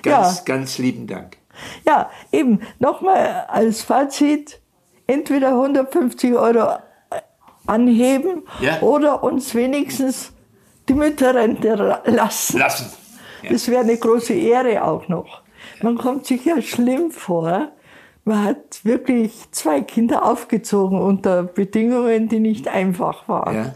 [0.04, 0.44] Ganz, ja.
[0.46, 1.38] ganz lieben Dank.
[1.86, 4.60] Ja, eben, nochmal als Fazit,
[5.08, 6.78] entweder 150 Euro
[7.66, 8.82] anheben ja.
[8.82, 10.34] oder uns wenigstens
[10.88, 12.60] die Mütterrente lassen.
[12.60, 12.92] Lassen.
[13.42, 13.52] Ja.
[13.52, 15.42] Das wäre eine große Ehre auch noch.
[15.82, 17.72] Man kommt sich ja schlimm vor,
[18.24, 23.56] man hat wirklich zwei Kinder aufgezogen unter Bedingungen, die nicht einfach waren.
[23.56, 23.76] Ja.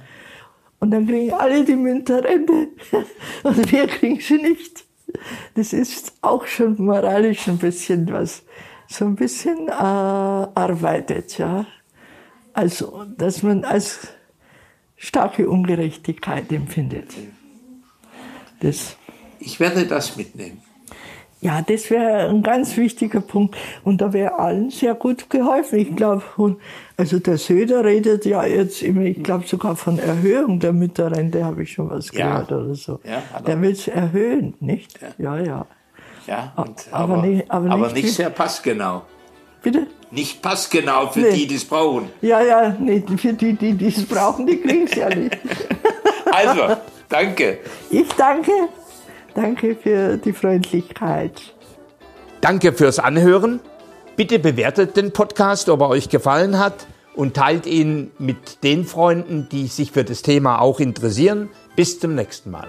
[0.79, 2.69] Und dann kriegen alle die Münterrente
[3.43, 4.85] und wir kriegen sie nicht.
[5.55, 8.43] Das ist auch schon moralisch ein bisschen was,
[8.87, 11.65] so ein bisschen äh, arbeitet, ja.
[12.53, 14.09] Also, dass man als
[14.97, 17.11] starke Ungerechtigkeit empfindet.
[18.59, 18.97] Das.
[19.39, 20.61] Ich werde das mitnehmen.
[21.41, 23.55] Ja, das wäre ein ganz wichtiger Punkt.
[23.85, 25.79] Und da wäre allen sehr gut geholfen.
[25.79, 26.23] Ich glaube,
[26.97, 31.63] also der Söder redet ja jetzt immer, ich glaube sogar von Erhöhung der Mütterrente, habe
[31.63, 32.57] ich schon was gehört ja.
[32.57, 32.99] oder so.
[33.05, 34.99] Ja, der will es erhöhen, nicht?
[35.17, 35.45] Ja, ja.
[35.45, 35.65] ja.
[36.27, 39.03] ja aber, aber, nicht, aber, aber nicht, nicht sehr passgenau.
[39.63, 39.87] Bitte?
[40.11, 41.31] Nicht passgenau für nee.
[41.31, 42.09] die, die es brauchen.
[42.21, 45.37] Ja, ja, nee, für die, die es brauchen, die kriegen es ja nicht.
[46.31, 46.75] also,
[47.07, 47.59] danke.
[47.89, 48.51] Ich danke.
[49.39, 51.41] Danke für die Freundlichkeit.
[52.41, 53.61] Danke fürs Anhören.
[54.17, 59.47] Bitte bewertet den Podcast, ob er euch gefallen hat und teilt ihn mit den Freunden,
[59.49, 61.47] die sich für das Thema auch interessieren.
[61.77, 62.67] Bis zum nächsten Mal.